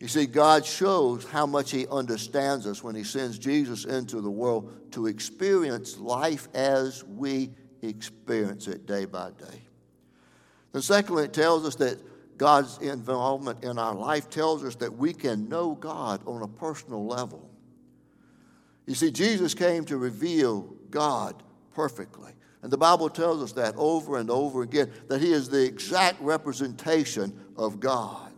You 0.00 0.08
see, 0.08 0.24
God 0.24 0.64
shows 0.64 1.26
how 1.26 1.44
much 1.44 1.70
He 1.70 1.86
understands 1.88 2.66
us 2.66 2.82
when 2.82 2.94
He 2.94 3.04
sends 3.04 3.38
Jesus 3.38 3.84
into 3.84 4.22
the 4.22 4.30
world 4.30 4.72
to 4.92 5.08
experience 5.08 5.98
life 5.98 6.48
as 6.54 7.04
we 7.04 7.50
experience 7.82 8.66
it 8.66 8.86
day 8.86 9.04
by 9.04 9.28
day. 9.32 9.60
Then, 10.72 10.80
secondly, 10.80 11.24
it 11.24 11.34
tells 11.34 11.66
us 11.66 11.74
that 11.76 11.98
God's 12.38 12.78
involvement 12.78 13.62
in 13.62 13.78
our 13.78 13.94
life 13.94 14.30
tells 14.30 14.64
us 14.64 14.76
that 14.76 14.96
we 14.96 15.12
can 15.12 15.50
know 15.50 15.74
God 15.74 16.26
on 16.26 16.40
a 16.44 16.48
personal 16.48 17.04
level. 17.04 17.50
You 18.86 18.94
see, 18.94 19.10
Jesus 19.10 19.52
came 19.52 19.84
to 19.84 19.98
reveal 19.98 20.62
God 20.88 21.42
perfectly. 21.74 22.32
And 22.66 22.72
the 22.72 22.78
Bible 22.78 23.08
tells 23.08 23.44
us 23.44 23.52
that 23.52 23.76
over 23.76 24.18
and 24.18 24.28
over 24.28 24.62
again, 24.62 24.90
that 25.06 25.20
He 25.20 25.32
is 25.32 25.48
the 25.48 25.64
exact 25.64 26.20
representation 26.20 27.32
of 27.56 27.78
God. 27.78 28.32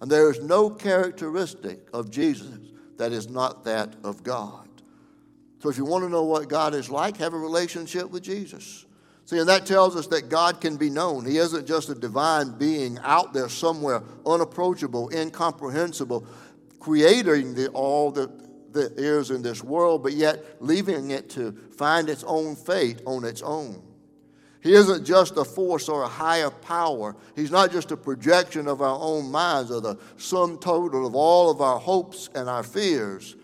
And 0.00 0.10
there 0.10 0.30
is 0.30 0.40
no 0.40 0.70
characteristic 0.70 1.86
of 1.92 2.10
Jesus 2.10 2.56
that 2.96 3.12
is 3.12 3.28
not 3.28 3.62
that 3.64 3.94
of 4.02 4.22
God. 4.22 4.66
So 5.58 5.68
if 5.68 5.76
you 5.76 5.84
want 5.84 6.02
to 6.04 6.08
know 6.08 6.22
what 6.22 6.48
God 6.48 6.74
is 6.74 6.88
like, 6.88 7.18
have 7.18 7.34
a 7.34 7.38
relationship 7.38 8.08
with 8.08 8.22
Jesus. 8.22 8.86
See, 9.26 9.38
and 9.38 9.48
that 9.50 9.66
tells 9.66 9.96
us 9.96 10.06
that 10.06 10.30
God 10.30 10.62
can 10.62 10.78
be 10.78 10.88
known. 10.88 11.26
He 11.26 11.36
isn't 11.36 11.66
just 11.66 11.90
a 11.90 11.94
divine 11.94 12.56
being 12.56 12.98
out 13.02 13.34
there 13.34 13.50
somewhere, 13.50 14.02
unapproachable, 14.24 15.10
incomprehensible, 15.12 16.26
creating 16.80 17.52
the, 17.52 17.68
all 17.72 18.10
the 18.10 18.28
that 18.76 18.98
is 18.98 19.30
in 19.30 19.42
this 19.42 19.62
world, 19.62 20.02
but 20.02 20.12
yet 20.12 20.44
leaving 20.60 21.10
it 21.10 21.28
to 21.30 21.52
find 21.76 22.08
its 22.08 22.24
own 22.24 22.54
fate 22.54 23.02
on 23.04 23.24
its 23.24 23.42
own. 23.42 23.82
He 24.66 24.74
isn't 24.74 25.04
just 25.04 25.36
a 25.36 25.44
force 25.44 25.88
or 25.88 26.02
a 26.02 26.08
higher 26.08 26.50
power. 26.50 27.14
He's 27.36 27.52
not 27.52 27.70
just 27.70 27.92
a 27.92 27.96
projection 27.96 28.66
of 28.66 28.82
our 28.82 28.98
own 29.00 29.30
minds 29.30 29.70
or 29.70 29.80
the 29.80 29.96
sum 30.16 30.58
total 30.58 31.06
of 31.06 31.14
all 31.14 31.50
of 31.50 31.60
our 31.60 31.78
hopes 31.78 32.28
and 32.34 32.48
our 32.48 32.64
fears. 32.64 33.36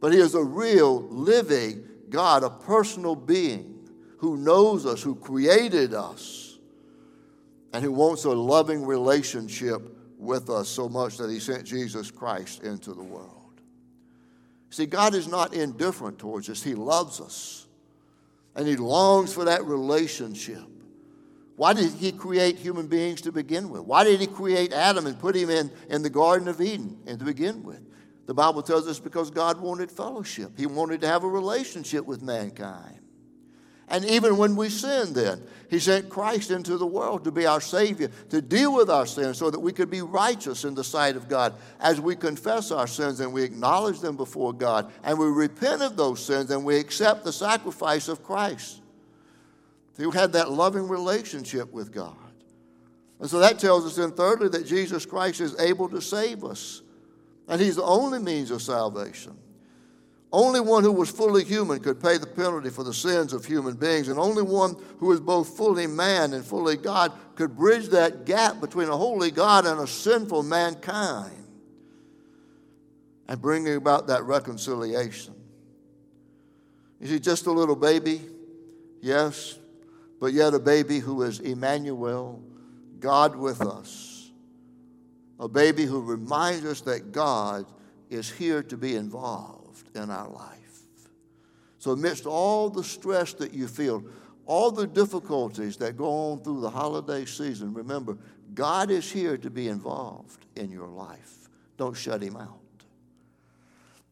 But 0.00 0.12
He 0.12 0.20
is 0.20 0.34
a 0.34 0.44
real, 0.44 1.02
living 1.02 1.82
God, 2.08 2.44
a 2.44 2.50
personal 2.50 3.16
being 3.16 3.88
who 4.18 4.36
knows 4.36 4.86
us, 4.86 5.02
who 5.02 5.16
created 5.16 5.94
us, 5.94 6.58
and 7.72 7.82
who 7.82 7.90
wants 7.90 8.22
a 8.24 8.30
loving 8.30 8.86
relationship 8.86 9.82
with 10.16 10.48
us 10.48 10.68
so 10.68 10.88
much 10.88 11.16
that 11.16 11.28
He 11.28 11.40
sent 11.40 11.64
Jesus 11.64 12.12
Christ 12.12 12.62
into 12.62 12.94
the 12.94 13.02
world. 13.02 13.41
See, 14.72 14.86
God 14.86 15.14
is 15.14 15.28
not 15.28 15.52
indifferent 15.52 16.18
towards 16.18 16.48
us, 16.48 16.62
He 16.62 16.74
loves 16.74 17.20
us. 17.20 17.66
And 18.56 18.66
He 18.66 18.74
longs 18.76 19.32
for 19.34 19.44
that 19.44 19.64
relationship. 19.66 20.64
Why 21.56 21.74
did 21.74 21.92
He 21.92 22.10
create 22.10 22.56
human 22.56 22.86
beings 22.86 23.20
to 23.22 23.32
begin 23.32 23.68
with? 23.68 23.82
Why 23.82 24.02
did 24.02 24.18
He 24.18 24.26
create 24.26 24.72
Adam 24.72 25.06
and 25.06 25.18
put 25.18 25.36
him 25.36 25.50
in, 25.50 25.70
in 25.90 26.02
the 26.02 26.08
Garden 26.08 26.48
of 26.48 26.58
Eden 26.62 26.98
and 27.06 27.18
to 27.18 27.24
begin 27.24 27.62
with? 27.62 27.82
The 28.24 28.32
Bible 28.32 28.62
tells 28.62 28.88
us 28.88 28.98
because 28.98 29.30
God 29.30 29.60
wanted 29.60 29.90
fellowship, 29.90 30.52
He 30.56 30.64
wanted 30.64 31.02
to 31.02 31.06
have 31.06 31.22
a 31.22 31.28
relationship 31.28 32.06
with 32.06 32.22
mankind. 32.22 33.01
And 33.88 34.04
even 34.04 34.36
when 34.36 34.56
we 34.56 34.68
sin, 34.68 35.12
then, 35.12 35.42
He 35.68 35.78
sent 35.78 36.08
Christ 36.08 36.50
into 36.50 36.78
the 36.78 36.86
world 36.86 37.24
to 37.24 37.30
be 37.30 37.46
our 37.46 37.60
Savior, 37.60 38.08
to 38.30 38.40
deal 38.40 38.74
with 38.74 38.88
our 38.88 39.06
sins 39.06 39.38
so 39.38 39.50
that 39.50 39.60
we 39.60 39.72
could 39.72 39.90
be 39.90 40.02
righteous 40.02 40.64
in 40.64 40.74
the 40.74 40.84
sight 40.84 41.16
of 41.16 41.28
God 41.28 41.54
as 41.80 42.00
we 42.00 42.16
confess 42.16 42.70
our 42.70 42.86
sins 42.86 43.20
and 43.20 43.32
we 43.32 43.42
acknowledge 43.42 44.00
them 44.00 44.16
before 44.16 44.52
God 44.52 44.90
and 45.02 45.18
we 45.18 45.26
repent 45.26 45.82
of 45.82 45.96
those 45.96 46.24
sins 46.24 46.50
and 46.50 46.64
we 46.64 46.78
accept 46.78 47.24
the 47.24 47.32
sacrifice 47.32 48.08
of 48.08 48.22
Christ. 48.22 48.80
We 49.98 50.10
had 50.10 50.32
that 50.32 50.50
loving 50.50 50.88
relationship 50.88 51.72
with 51.72 51.92
God. 51.92 52.16
And 53.20 53.30
so 53.30 53.38
that 53.38 53.58
tells 53.58 53.86
us 53.86 53.96
then, 53.96 54.10
thirdly, 54.10 54.48
that 54.48 54.66
Jesus 54.66 55.06
Christ 55.06 55.40
is 55.40 55.58
able 55.60 55.88
to 55.90 56.00
save 56.00 56.44
us. 56.44 56.82
And 57.46 57.60
He's 57.60 57.76
the 57.76 57.84
only 57.84 58.18
means 58.18 58.50
of 58.50 58.62
salvation. 58.62 59.36
Only 60.32 60.60
one 60.60 60.82
who 60.82 60.92
was 60.92 61.10
fully 61.10 61.44
human 61.44 61.80
could 61.80 62.02
pay 62.02 62.16
the 62.16 62.26
penalty 62.26 62.70
for 62.70 62.84
the 62.84 62.94
sins 62.94 63.34
of 63.34 63.44
human 63.44 63.74
beings, 63.76 64.08
and 64.08 64.18
only 64.18 64.42
one 64.42 64.76
who 64.98 65.08
was 65.08 65.20
both 65.20 65.56
fully 65.56 65.86
man 65.86 66.32
and 66.32 66.44
fully 66.44 66.76
God 66.76 67.12
could 67.34 67.54
bridge 67.54 67.88
that 67.88 68.24
gap 68.24 68.58
between 68.58 68.88
a 68.88 68.96
holy 68.96 69.30
God 69.30 69.66
and 69.66 69.78
a 69.78 69.86
sinful 69.86 70.42
mankind 70.42 71.46
and 73.28 73.42
bring 73.42 73.74
about 73.74 74.06
that 74.06 74.22
reconciliation. 74.24 75.34
Is 76.98 77.10
he 77.10 77.20
just 77.20 77.46
a 77.46 77.52
little 77.52 77.76
baby? 77.76 78.22
Yes, 79.02 79.58
but 80.18 80.32
yet 80.32 80.54
a 80.54 80.58
baby 80.58 80.98
who 80.98 81.22
is 81.22 81.40
Emmanuel, 81.40 82.42
God 83.00 83.36
with 83.36 83.60
us. 83.60 84.30
A 85.40 85.48
baby 85.48 85.84
who 85.84 86.00
reminds 86.00 86.64
us 86.64 86.80
that 86.82 87.12
God 87.12 87.66
is 88.08 88.30
here 88.30 88.62
to 88.62 88.76
be 88.76 88.94
involved 89.72 89.96
in 89.96 90.10
our 90.10 90.28
life. 90.28 90.58
So, 91.78 91.92
amidst 91.92 92.26
all 92.26 92.70
the 92.70 92.84
stress 92.84 93.32
that 93.34 93.52
you 93.52 93.66
feel, 93.66 94.04
all 94.46 94.70
the 94.70 94.86
difficulties 94.86 95.76
that 95.78 95.96
go 95.96 96.06
on 96.06 96.42
through 96.42 96.60
the 96.60 96.70
holiday 96.70 97.24
season, 97.24 97.74
remember, 97.74 98.18
God 98.54 98.90
is 98.90 99.10
here 99.10 99.36
to 99.38 99.50
be 99.50 99.68
involved 99.68 100.46
in 100.56 100.70
your 100.70 100.88
life. 100.88 101.48
Don't 101.76 101.96
shut 101.96 102.22
Him 102.22 102.36
out. 102.36 102.58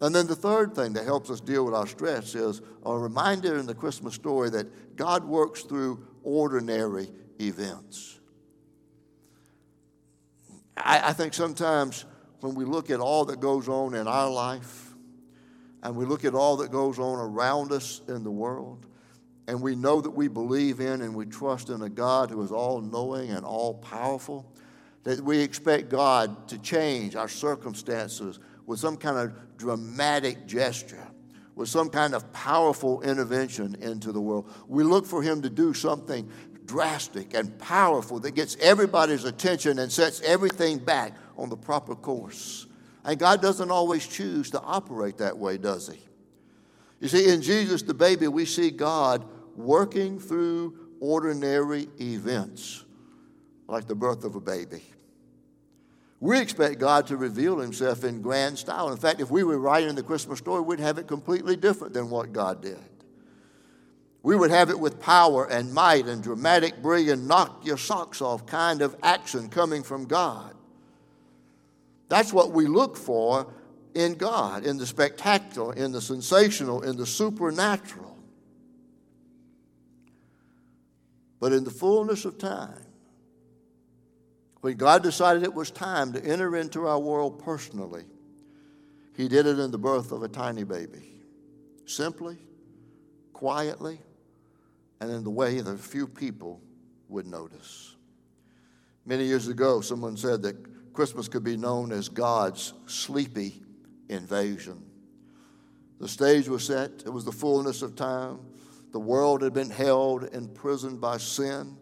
And 0.00 0.14
then 0.14 0.26
the 0.26 0.34
third 0.34 0.74
thing 0.74 0.94
that 0.94 1.04
helps 1.04 1.30
us 1.30 1.40
deal 1.40 1.64
with 1.64 1.74
our 1.74 1.86
stress 1.86 2.34
is 2.34 2.62
a 2.84 2.96
reminder 2.96 3.58
in 3.58 3.66
the 3.66 3.74
Christmas 3.74 4.14
story 4.14 4.48
that 4.50 4.96
God 4.96 5.24
works 5.24 5.62
through 5.62 6.06
ordinary 6.22 7.10
events. 7.38 8.18
I, 10.76 11.10
I 11.10 11.12
think 11.12 11.34
sometimes 11.34 12.06
when 12.40 12.54
we 12.54 12.64
look 12.64 12.88
at 12.88 12.98
all 12.98 13.26
that 13.26 13.40
goes 13.40 13.68
on 13.68 13.94
in 13.94 14.08
our 14.08 14.30
life 14.30 14.89
and 15.82 15.96
we 15.96 16.04
look 16.04 16.24
at 16.24 16.34
all 16.34 16.56
that 16.58 16.70
goes 16.70 16.98
on 16.98 17.18
around 17.18 17.72
us 17.72 18.00
in 18.08 18.22
the 18.22 18.30
world, 18.30 18.86
and 19.48 19.60
we 19.60 19.74
know 19.74 20.00
that 20.00 20.10
we 20.10 20.28
believe 20.28 20.80
in 20.80 21.02
and 21.02 21.14
we 21.14 21.26
trust 21.26 21.70
in 21.70 21.82
a 21.82 21.88
God 21.88 22.30
who 22.30 22.42
is 22.42 22.52
all 22.52 22.80
knowing 22.80 23.30
and 23.30 23.44
all 23.44 23.74
powerful, 23.74 24.46
that 25.02 25.20
we 25.20 25.38
expect 25.38 25.88
God 25.88 26.48
to 26.48 26.58
change 26.58 27.16
our 27.16 27.28
circumstances 27.28 28.38
with 28.66 28.78
some 28.78 28.96
kind 28.96 29.16
of 29.18 29.56
dramatic 29.56 30.46
gesture, 30.46 31.06
with 31.56 31.68
some 31.68 31.88
kind 31.88 32.14
of 32.14 32.30
powerful 32.32 33.02
intervention 33.02 33.74
into 33.80 34.12
the 34.12 34.20
world. 34.20 34.52
We 34.68 34.84
look 34.84 35.06
for 35.06 35.22
Him 35.22 35.42
to 35.42 35.50
do 35.50 35.74
something 35.74 36.30
drastic 36.66 37.34
and 37.34 37.58
powerful 37.58 38.20
that 38.20 38.32
gets 38.32 38.56
everybody's 38.60 39.24
attention 39.24 39.80
and 39.80 39.90
sets 39.90 40.20
everything 40.20 40.78
back 40.78 41.16
on 41.36 41.48
the 41.48 41.56
proper 41.56 41.96
course. 41.96 42.66
And 43.04 43.18
God 43.18 43.40
doesn't 43.40 43.70
always 43.70 44.06
choose 44.06 44.50
to 44.50 44.60
operate 44.60 45.18
that 45.18 45.36
way, 45.36 45.58
does 45.58 45.88
He? 45.88 46.00
You 47.00 47.08
see, 47.08 47.32
in 47.32 47.40
Jesus 47.40 47.82
the 47.82 47.94
baby, 47.94 48.28
we 48.28 48.44
see 48.44 48.70
God 48.70 49.24
working 49.56 50.18
through 50.18 50.76
ordinary 51.00 51.88
events 52.00 52.84
like 53.68 53.86
the 53.86 53.94
birth 53.94 54.24
of 54.24 54.34
a 54.34 54.40
baby. 54.40 54.82
We 56.20 56.38
expect 56.38 56.78
God 56.78 57.06
to 57.06 57.16
reveal 57.16 57.58
Himself 57.58 58.04
in 58.04 58.20
grand 58.20 58.58
style. 58.58 58.90
In 58.90 58.98
fact, 58.98 59.20
if 59.20 59.30
we 59.30 59.42
were 59.42 59.58
writing 59.58 59.94
the 59.94 60.02
Christmas 60.02 60.38
story, 60.38 60.60
we'd 60.60 60.80
have 60.80 60.98
it 60.98 61.06
completely 61.06 61.56
different 61.56 61.94
than 61.94 62.10
what 62.10 62.32
God 62.32 62.60
did. 62.60 62.78
We 64.22 64.36
would 64.36 64.50
have 64.50 64.68
it 64.68 64.78
with 64.78 65.00
power 65.00 65.46
and 65.50 65.72
might 65.72 66.04
and 66.06 66.22
dramatic, 66.22 66.82
brilliant, 66.82 67.24
knock 67.24 67.64
your 67.64 67.78
socks 67.78 68.20
off 68.20 68.44
kind 68.44 68.82
of 68.82 68.94
action 69.02 69.48
coming 69.48 69.82
from 69.82 70.04
God. 70.04 70.54
That's 72.10 72.32
what 72.32 72.50
we 72.50 72.66
look 72.66 72.96
for 72.96 73.54
in 73.94 74.14
God, 74.14 74.66
in 74.66 74.78
the 74.78 74.86
spectacular, 74.86 75.74
in 75.74 75.92
the 75.92 76.00
sensational, 76.00 76.82
in 76.82 76.96
the 76.96 77.06
supernatural. 77.06 78.18
But 81.38 81.52
in 81.52 81.62
the 81.62 81.70
fullness 81.70 82.24
of 82.24 82.36
time, 82.36 82.84
when 84.60 84.76
God 84.76 85.04
decided 85.04 85.44
it 85.44 85.54
was 85.54 85.70
time 85.70 86.12
to 86.12 86.22
enter 86.22 86.56
into 86.56 86.86
our 86.88 86.98
world 86.98 87.38
personally, 87.38 88.04
He 89.16 89.28
did 89.28 89.46
it 89.46 89.60
in 89.60 89.70
the 89.70 89.78
birth 89.78 90.10
of 90.10 90.24
a 90.24 90.28
tiny 90.28 90.64
baby. 90.64 91.22
Simply, 91.86 92.38
quietly, 93.32 94.00
and 95.00 95.12
in 95.12 95.22
the 95.22 95.30
way 95.30 95.60
that 95.60 95.78
few 95.78 96.08
people 96.08 96.60
would 97.08 97.28
notice. 97.28 97.94
Many 99.06 99.24
years 99.24 99.46
ago, 99.46 99.80
someone 99.80 100.16
said 100.16 100.42
that 100.42 100.56
Christmas 100.92 101.28
could 101.28 101.44
be 101.44 101.56
known 101.56 101.92
as 101.92 102.08
God's 102.08 102.72
sleepy 102.86 103.62
invasion. 104.08 104.82
The 106.00 106.08
stage 106.08 106.48
was 106.48 106.64
set, 106.64 107.02
it 107.04 107.12
was 107.12 107.24
the 107.24 107.32
fullness 107.32 107.82
of 107.82 107.94
time. 107.94 108.40
The 108.92 108.98
world 108.98 109.42
had 109.42 109.52
been 109.52 109.70
held 109.70 110.34
imprisoned 110.34 111.00
by 111.00 111.18
sin. 111.18 111.76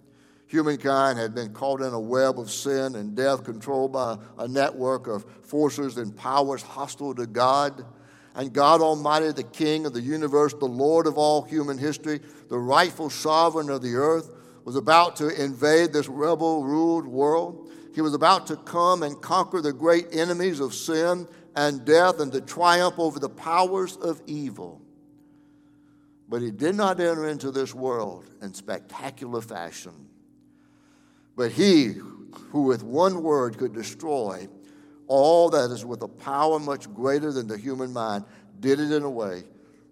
Humankind 0.48 1.18
had 1.18 1.34
been 1.34 1.52
caught 1.52 1.80
in 1.80 1.92
a 1.92 2.00
web 2.00 2.38
of 2.38 2.50
sin 2.50 2.96
and 2.96 3.14
death, 3.14 3.44
controlled 3.44 3.92
by 3.92 4.18
a 4.38 4.48
network 4.48 5.06
of 5.06 5.24
forces 5.42 5.98
and 5.98 6.16
powers 6.16 6.62
hostile 6.62 7.14
to 7.14 7.26
God. 7.26 7.84
And 8.34 8.52
God 8.52 8.80
Almighty, 8.80 9.30
the 9.32 9.42
King 9.42 9.86
of 9.86 9.92
the 9.92 10.00
universe, 10.00 10.54
the 10.54 10.66
Lord 10.66 11.06
of 11.06 11.18
all 11.18 11.42
human 11.42 11.78
history, 11.78 12.20
the 12.48 12.58
rightful 12.58 13.10
sovereign 13.10 13.70
of 13.70 13.82
the 13.82 13.94
earth, 13.94 14.34
was 14.64 14.76
about 14.76 15.16
to 15.16 15.28
invade 15.28 15.92
this 15.92 16.08
rebel 16.08 16.64
ruled 16.64 17.06
world. 17.06 17.70
He 17.94 18.00
was 18.00 18.14
about 18.14 18.46
to 18.48 18.56
come 18.56 19.02
and 19.02 19.20
conquer 19.20 19.60
the 19.60 19.72
great 19.72 20.06
enemies 20.12 20.60
of 20.60 20.74
sin 20.74 21.26
and 21.56 21.84
death 21.84 22.20
and 22.20 22.30
to 22.32 22.40
triumph 22.40 22.98
over 22.98 23.18
the 23.18 23.28
powers 23.28 23.96
of 23.96 24.20
evil. 24.26 24.80
But 26.28 26.42
he 26.42 26.50
did 26.50 26.74
not 26.74 27.00
enter 27.00 27.26
into 27.26 27.50
this 27.50 27.74
world 27.74 28.30
in 28.42 28.54
spectacular 28.54 29.40
fashion. 29.40 30.08
But 31.36 31.52
he, 31.52 31.94
who 32.50 32.62
with 32.62 32.82
one 32.82 33.22
word 33.22 33.58
could 33.58 33.72
destroy 33.72 34.48
all 35.06 35.48
that 35.50 35.70
is 35.70 35.84
with 35.84 36.02
a 36.02 36.08
power 36.08 36.58
much 36.58 36.92
greater 36.94 37.32
than 37.32 37.48
the 37.48 37.56
human 37.56 37.92
mind, 37.92 38.24
did 38.60 38.78
it 38.78 38.92
in 38.92 39.02
a 39.02 39.10
way 39.10 39.42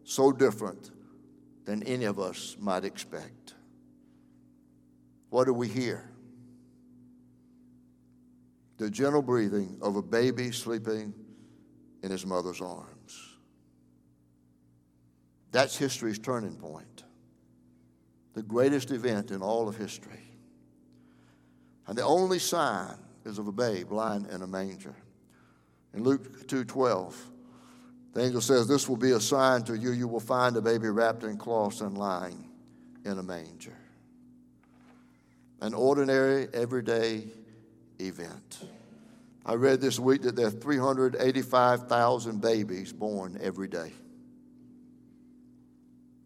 so 0.04 0.30
different 0.30 0.90
than 1.64 1.82
any 1.82 2.04
of 2.04 2.20
us 2.20 2.56
might 2.60 2.84
expect. 2.84 3.54
What 5.30 5.44
do 5.44 5.52
we 5.52 5.68
hear? 5.68 6.10
The 8.78 8.90
gentle 8.90 9.22
breathing 9.22 9.78
of 9.80 9.96
a 9.96 10.02
baby 10.02 10.52
sleeping 10.52 11.14
in 12.02 12.10
his 12.10 12.26
mother's 12.26 12.60
arms. 12.60 13.38
That's 15.52 15.76
history's 15.76 16.18
turning 16.18 16.56
point, 16.56 17.04
the 18.34 18.42
greatest 18.42 18.90
event 18.90 19.30
in 19.30 19.42
all 19.42 19.68
of 19.68 19.76
history. 19.76 20.20
And 21.86 21.96
the 21.96 22.02
only 22.02 22.38
sign 22.38 22.96
is 23.24 23.38
of 23.38 23.46
a 23.48 23.52
babe 23.52 23.92
lying 23.92 24.26
in 24.30 24.42
a 24.42 24.46
manger. 24.46 24.94
In 25.94 26.02
Luke 26.02 26.46
2:12, 26.46 27.14
the 28.12 28.22
angel 28.22 28.40
says, 28.40 28.66
"This 28.66 28.88
will 28.88 28.96
be 28.96 29.12
a 29.12 29.20
sign 29.20 29.62
to 29.64 29.76
you: 29.76 29.92
you 29.92 30.08
will 30.08 30.20
find 30.20 30.56
a 30.56 30.60
baby 30.60 30.88
wrapped 30.88 31.24
in 31.24 31.38
cloths 31.38 31.80
and 31.80 31.96
lying 31.96 32.50
in 33.04 33.18
a 33.18 33.22
manger." 33.22 33.78
An 35.60 35.72
ordinary, 35.72 36.48
everyday 36.52 37.32
event. 37.98 38.58
I 39.44 39.54
read 39.54 39.80
this 39.80 39.98
week 39.98 40.22
that 40.22 40.34
there 40.34 40.48
are 40.48 40.50
385,000 40.50 42.40
babies 42.40 42.92
born 42.92 43.38
every 43.40 43.68
day. 43.68 43.92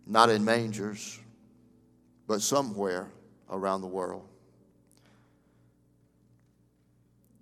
Not 0.06 0.30
in 0.30 0.44
mangers, 0.44 1.20
but 2.26 2.40
somewhere 2.40 3.10
around 3.50 3.82
the 3.82 3.86
world. 3.86 4.26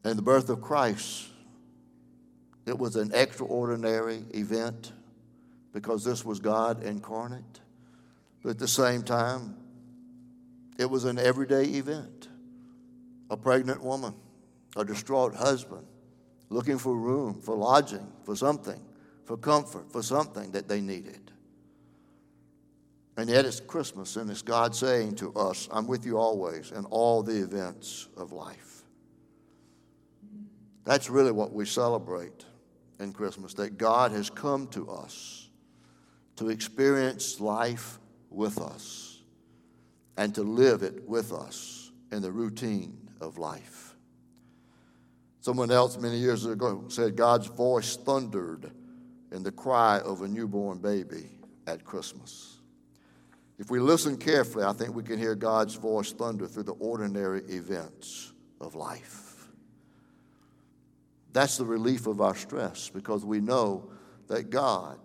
And 0.05 0.19
the 0.19 0.23
birth 0.23 0.49
of 0.49 0.61
Christ, 0.61 1.29
it 2.67 2.77
was 2.77 2.97
an 2.97 3.12
extraordinary 3.14 4.25
event 4.35 4.93
because 5.73 6.05
this 6.05 6.25
was 6.25 6.41
God 6.41 6.83
incarnate. 6.83 7.61
But 8.43 8.51
at 8.51 8.59
the 8.59 8.69
same 8.69 9.03
time, 9.03 9.57
it 10.79 10.88
was 10.88 11.05
an 11.05 11.19
everyday 11.19 11.64
event 11.64 12.28
a 13.31 13.37
pregnant 13.37 13.83
woman, 13.83 14.14
a 14.77 14.85
distraught 14.85 15.35
husband, 15.35 15.87
looking 16.49 16.79
for 16.79 16.97
room, 16.97 17.41
for 17.41 17.55
lodging, 17.55 18.07
for 18.25 18.35
something, 18.35 18.81
for 19.25 19.37
comfort, 19.37 19.91
for 19.93 20.03
something 20.03 20.51
that 20.53 20.69
they 20.69 20.81
needed. 20.81 21.31
And 23.17 23.29
yet 23.29 23.45
it's 23.45 23.61
Christmas, 23.61 24.17
and 24.17 24.31
it's 24.31 24.43
God 24.43 24.75
saying 24.75 25.17
to 25.17 25.35
us, 25.35 25.69
I'm 25.73 25.87
with 25.87 26.07
you 26.07 26.19
always 26.19 26.71
in 26.71 26.85
all 26.87 27.23
the 27.23 27.43
events 27.43 28.09
of 28.17 28.33
life. 28.33 28.83
That's 30.85 31.11
really 31.11 31.33
what 31.33 31.53
we 31.53 31.67
celebrate 31.67 32.47
in 33.01 33.12
Christmas, 33.12 33.55
that 33.55 33.77
God 33.77 34.12
has 34.12 34.31
come 34.31 34.69
to 34.69 34.88
us 34.91 35.51
to 36.37 36.49
experience 36.49 37.41
life 37.41 37.99
with 38.31 38.59
us 38.59 39.23
and 40.17 40.35
to 40.35 40.43
live 40.43 40.83
it 40.83 41.07
with 41.07 41.33
us 41.33 41.91
in 42.12 42.23
the 42.23 42.31
routine 42.31 43.08
of 43.20 43.38
life. 43.38 43.94
Someone 45.40 45.70
else 45.70 45.96
many 45.98 46.18
years 46.18 46.44
ago 46.44 46.85
said 46.88 47.16
God's 47.16 47.46
voice 47.46 47.96
thundered 47.96 48.70
in 49.33 49.42
the 49.42 49.52
cry 49.52 50.00
of 50.00 50.22
a 50.22 50.28
newborn 50.28 50.78
baby 50.78 51.31
at 51.66 51.85
Christmas. 51.85 52.59
If 53.59 53.70
we 53.70 53.81
listen 53.81 54.16
carefully, 54.16 54.64
I 54.64 54.72
think 54.72 54.94
we 54.94 55.02
can 55.02 55.18
hear 55.18 55.35
God's 55.35 55.74
voice 55.74 56.12
thunder 56.12 56.46
through 56.46 56.64
the 56.64 56.72
ordinary 56.72 57.42
events 57.42 58.33
of 58.61 58.74
life. 58.74 59.48
That's 61.33 61.57
the 61.57 61.64
relief 61.64 62.07
of 62.07 62.20
our 62.20 62.37
stress 62.37 62.88
because 62.88 63.24
we 63.24 63.40
know 63.40 63.90
that 64.28 64.50
God 64.50 64.98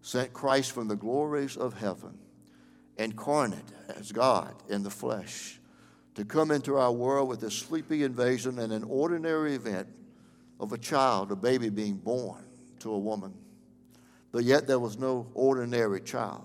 sent 0.00 0.32
Christ 0.32 0.72
from 0.72 0.88
the 0.88 0.96
glories 0.96 1.56
of 1.56 1.74
heaven, 1.74 2.18
incarnate 2.96 3.72
as 3.88 4.12
God 4.12 4.54
in 4.68 4.82
the 4.82 4.90
flesh, 4.90 5.55
to 6.16 6.24
come 6.24 6.50
into 6.50 6.76
our 6.76 6.92
world 6.92 7.28
with 7.28 7.42
a 7.42 7.50
sleepy 7.50 8.02
invasion 8.02 8.58
and 8.58 8.72
an 8.72 8.82
ordinary 8.84 9.54
event 9.54 9.86
of 10.58 10.72
a 10.72 10.78
child, 10.78 11.30
a 11.30 11.36
baby 11.36 11.68
being 11.68 11.96
born 11.96 12.42
to 12.80 12.90
a 12.90 12.98
woman. 12.98 13.34
But 14.32 14.44
yet 14.44 14.66
there 14.66 14.78
was 14.78 14.98
no 14.98 15.26
ordinary 15.34 16.00
child. 16.00 16.44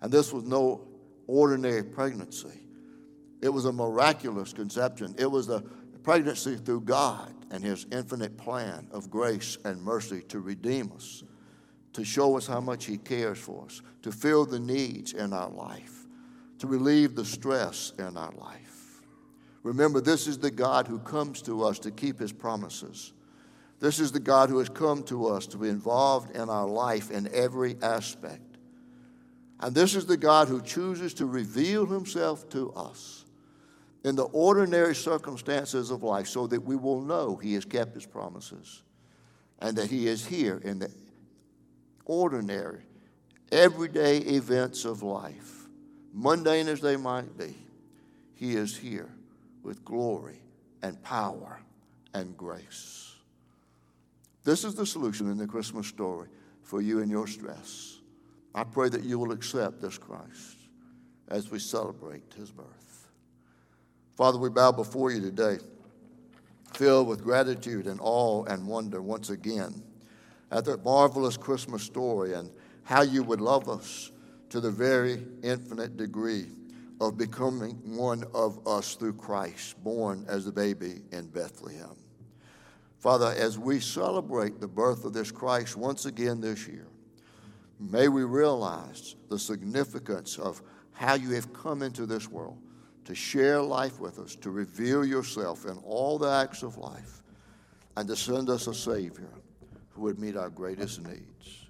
And 0.00 0.12
this 0.12 0.32
was 0.32 0.44
no 0.44 0.88
ordinary 1.28 1.84
pregnancy. 1.84 2.60
It 3.40 3.48
was 3.48 3.64
a 3.64 3.72
miraculous 3.72 4.52
conception. 4.52 5.14
It 5.18 5.30
was 5.30 5.48
a 5.48 5.62
pregnancy 6.02 6.56
through 6.56 6.82
God 6.82 7.32
and 7.52 7.62
His 7.62 7.86
infinite 7.92 8.36
plan 8.36 8.88
of 8.90 9.08
grace 9.08 9.56
and 9.64 9.80
mercy 9.80 10.22
to 10.28 10.40
redeem 10.40 10.92
us, 10.96 11.22
to 11.92 12.04
show 12.04 12.36
us 12.36 12.46
how 12.46 12.60
much 12.60 12.86
He 12.86 12.96
cares 12.96 13.38
for 13.38 13.66
us, 13.66 13.82
to 14.02 14.10
fill 14.10 14.46
the 14.46 14.58
needs 14.58 15.12
in 15.12 15.32
our 15.32 15.50
life, 15.50 16.06
to 16.58 16.66
relieve 16.66 17.14
the 17.14 17.24
stress 17.24 17.92
in 17.98 18.16
our 18.16 18.32
life. 18.32 18.69
Remember, 19.62 20.00
this 20.00 20.26
is 20.26 20.38
the 20.38 20.50
God 20.50 20.86
who 20.86 20.98
comes 20.98 21.42
to 21.42 21.64
us 21.64 21.78
to 21.80 21.90
keep 21.90 22.18
his 22.18 22.32
promises. 22.32 23.12
This 23.78 23.98
is 23.98 24.12
the 24.12 24.20
God 24.20 24.48
who 24.48 24.58
has 24.58 24.68
come 24.68 25.02
to 25.04 25.26
us 25.28 25.46
to 25.48 25.58
be 25.58 25.68
involved 25.68 26.34
in 26.34 26.48
our 26.48 26.66
life 26.66 27.10
in 27.10 27.28
every 27.32 27.76
aspect. 27.82 28.58
And 29.60 29.74
this 29.74 29.94
is 29.94 30.06
the 30.06 30.16
God 30.16 30.48
who 30.48 30.62
chooses 30.62 31.14
to 31.14 31.26
reveal 31.26 31.86
himself 31.86 32.48
to 32.50 32.72
us 32.72 33.26
in 34.04 34.16
the 34.16 34.24
ordinary 34.24 34.94
circumstances 34.94 35.90
of 35.90 36.02
life 36.02 36.26
so 36.26 36.46
that 36.46 36.62
we 36.62 36.76
will 36.76 37.02
know 37.02 37.36
he 37.36 37.54
has 37.54 37.66
kept 37.66 37.94
his 37.94 38.06
promises 38.06 38.82
and 39.58 39.76
that 39.76 39.90
he 39.90 40.06
is 40.06 40.24
here 40.24 40.60
in 40.64 40.78
the 40.78 40.90
ordinary, 42.06 42.82
everyday 43.52 44.18
events 44.18 44.86
of 44.86 45.02
life, 45.02 45.66
mundane 46.14 46.68
as 46.68 46.80
they 46.80 46.96
might 46.96 47.36
be. 47.36 47.54
He 48.34 48.56
is 48.56 48.74
here 48.74 49.10
with 49.62 49.84
glory 49.84 50.40
and 50.82 51.02
power 51.02 51.60
and 52.14 52.36
grace. 52.36 53.14
This 54.44 54.64
is 54.64 54.74
the 54.74 54.86
solution 54.86 55.30
in 55.30 55.36
the 55.36 55.46
Christmas 55.46 55.86
story 55.86 56.28
for 56.62 56.80
you 56.80 57.00
and 57.00 57.10
your 57.10 57.26
stress. 57.26 57.98
I 58.54 58.64
pray 58.64 58.88
that 58.88 59.04
you 59.04 59.18
will 59.18 59.32
accept 59.32 59.80
this 59.80 59.98
Christ 59.98 60.56
as 61.28 61.50
we 61.50 61.58
celebrate 61.58 62.32
his 62.36 62.50
birth. 62.50 63.08
Father, 64.16 64.38
we 64.38 64.48
bow 64.48 64.72
before 64.72 65.10
you 65.10 65.20
today, 65.20 65.58
filled 66.74 67.08
with 67.08 67.22
gratitude 67.22 67.86
and 67.86 68.00
awe 68.02 68.44
and 68.44 68.66
wonder 68.66 69.00
once 69.00 69.30
again 69.30 69.82
at 70.50 70.64
that 70.64 70.84
marvelous 70.84 71.36
Christmas 71.36 71.82
story 71.82 72.34
and 72.34 72.50
how 72.82 73.02
you 73.02 73.22
would 73.22 73.40
love 73.40 73.68
us 73.68 74.10
to 74.48 74.60
the 74.60 74.70
very 74.70 75.24
infinite 75.42 75.96
degree 75.96 76.46
of 77.00 77.16
becoming 77.16 77.72
one 77.96 78.24
of 78.34 78.66
us 78.66 78.94
through 78.94 79.14
Christ, 79.14 79.82
born 79.82 80.24
as 80.28 80.46
a 80.46 80.52
baby 80.52 81.02
in 81.12 81.28
Bethlehem. 81.28 81.96
Father, 82.98 83.34
as 83.38 83.58
we 83.58 83.80
celebrate 83.80 84.60
the 84.60 84.68
birth 84.68 85.06
of 85.06 85.14
this 85.14 85.30
Christ 85.32 85.76
once 85.76 86.04
again 86.04 86.40
this 86.40 86.68
year, 86.68 86.86
may 87.78 88.08
we 88.08 88.24
realize 88.24 89.16
the 89.30 89.38
significance 89.38 90.38
of 90.38 90.60
how 90.92 91.14
you 91.14 91.30
have 91.30 91.50
come 91.54 91.80
into 91.80 92.04
this 92.04 92.28
world 92.28 92.58
to 93.06 93.14
share 93.14 93.62
life 93.62 93.98
with 93.98 94.18
us, 94.18 94.36
to 94.36 94.50
reveal 94.50 95.02
yourself 95.02 95.64
in 95.64 95.78
all 95.78 96.18
the 96.18 96.28
acts 96.28 96.62
of 96.62 96.76
life, 96.76 97.22
and 97.96 98.06
to 98.06 98.14
send 98.14 98.50
us 98.50 98.66
a 98.66 98.74
Savior 98.74 99.30
who 99.88 100.02
would 100.02 100.18
meet 100.18 100.36
our 100.36 100.50
greatest 100.50 101.02
needs. 101.02 101.66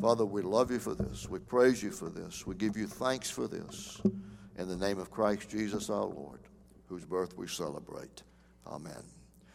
Father, 0.00 0.24
we 0.24 0.42
love 0.42 0.70
you 0.70 0.78
for 0.78 0.94
this. 0.94 1.28
We 1.28 1.40
praise 1.40 1.82
you 1.82 1.90
for 1.90 2.08
this. 2.08 2.46
We 2.46 2.54
give 2.54 2.76
you 2.76 2.86
thanks 2.86 3.28
for 3.28 3.48
this. 3.48 4.00
In 4.58 4.68
the 4.68 4.76
name 4.76 4.98
of 4.98 5.10
Christ 5.10 5.48
Jesus 5.48 5.90
our 5.90 6.04
Lord, 6.04 6.40
whose 6.88 7.04
birth 7.04 7.36
we 7.36 7.46
celebrate. 7.46 8.22
Amen. 8.66 9.19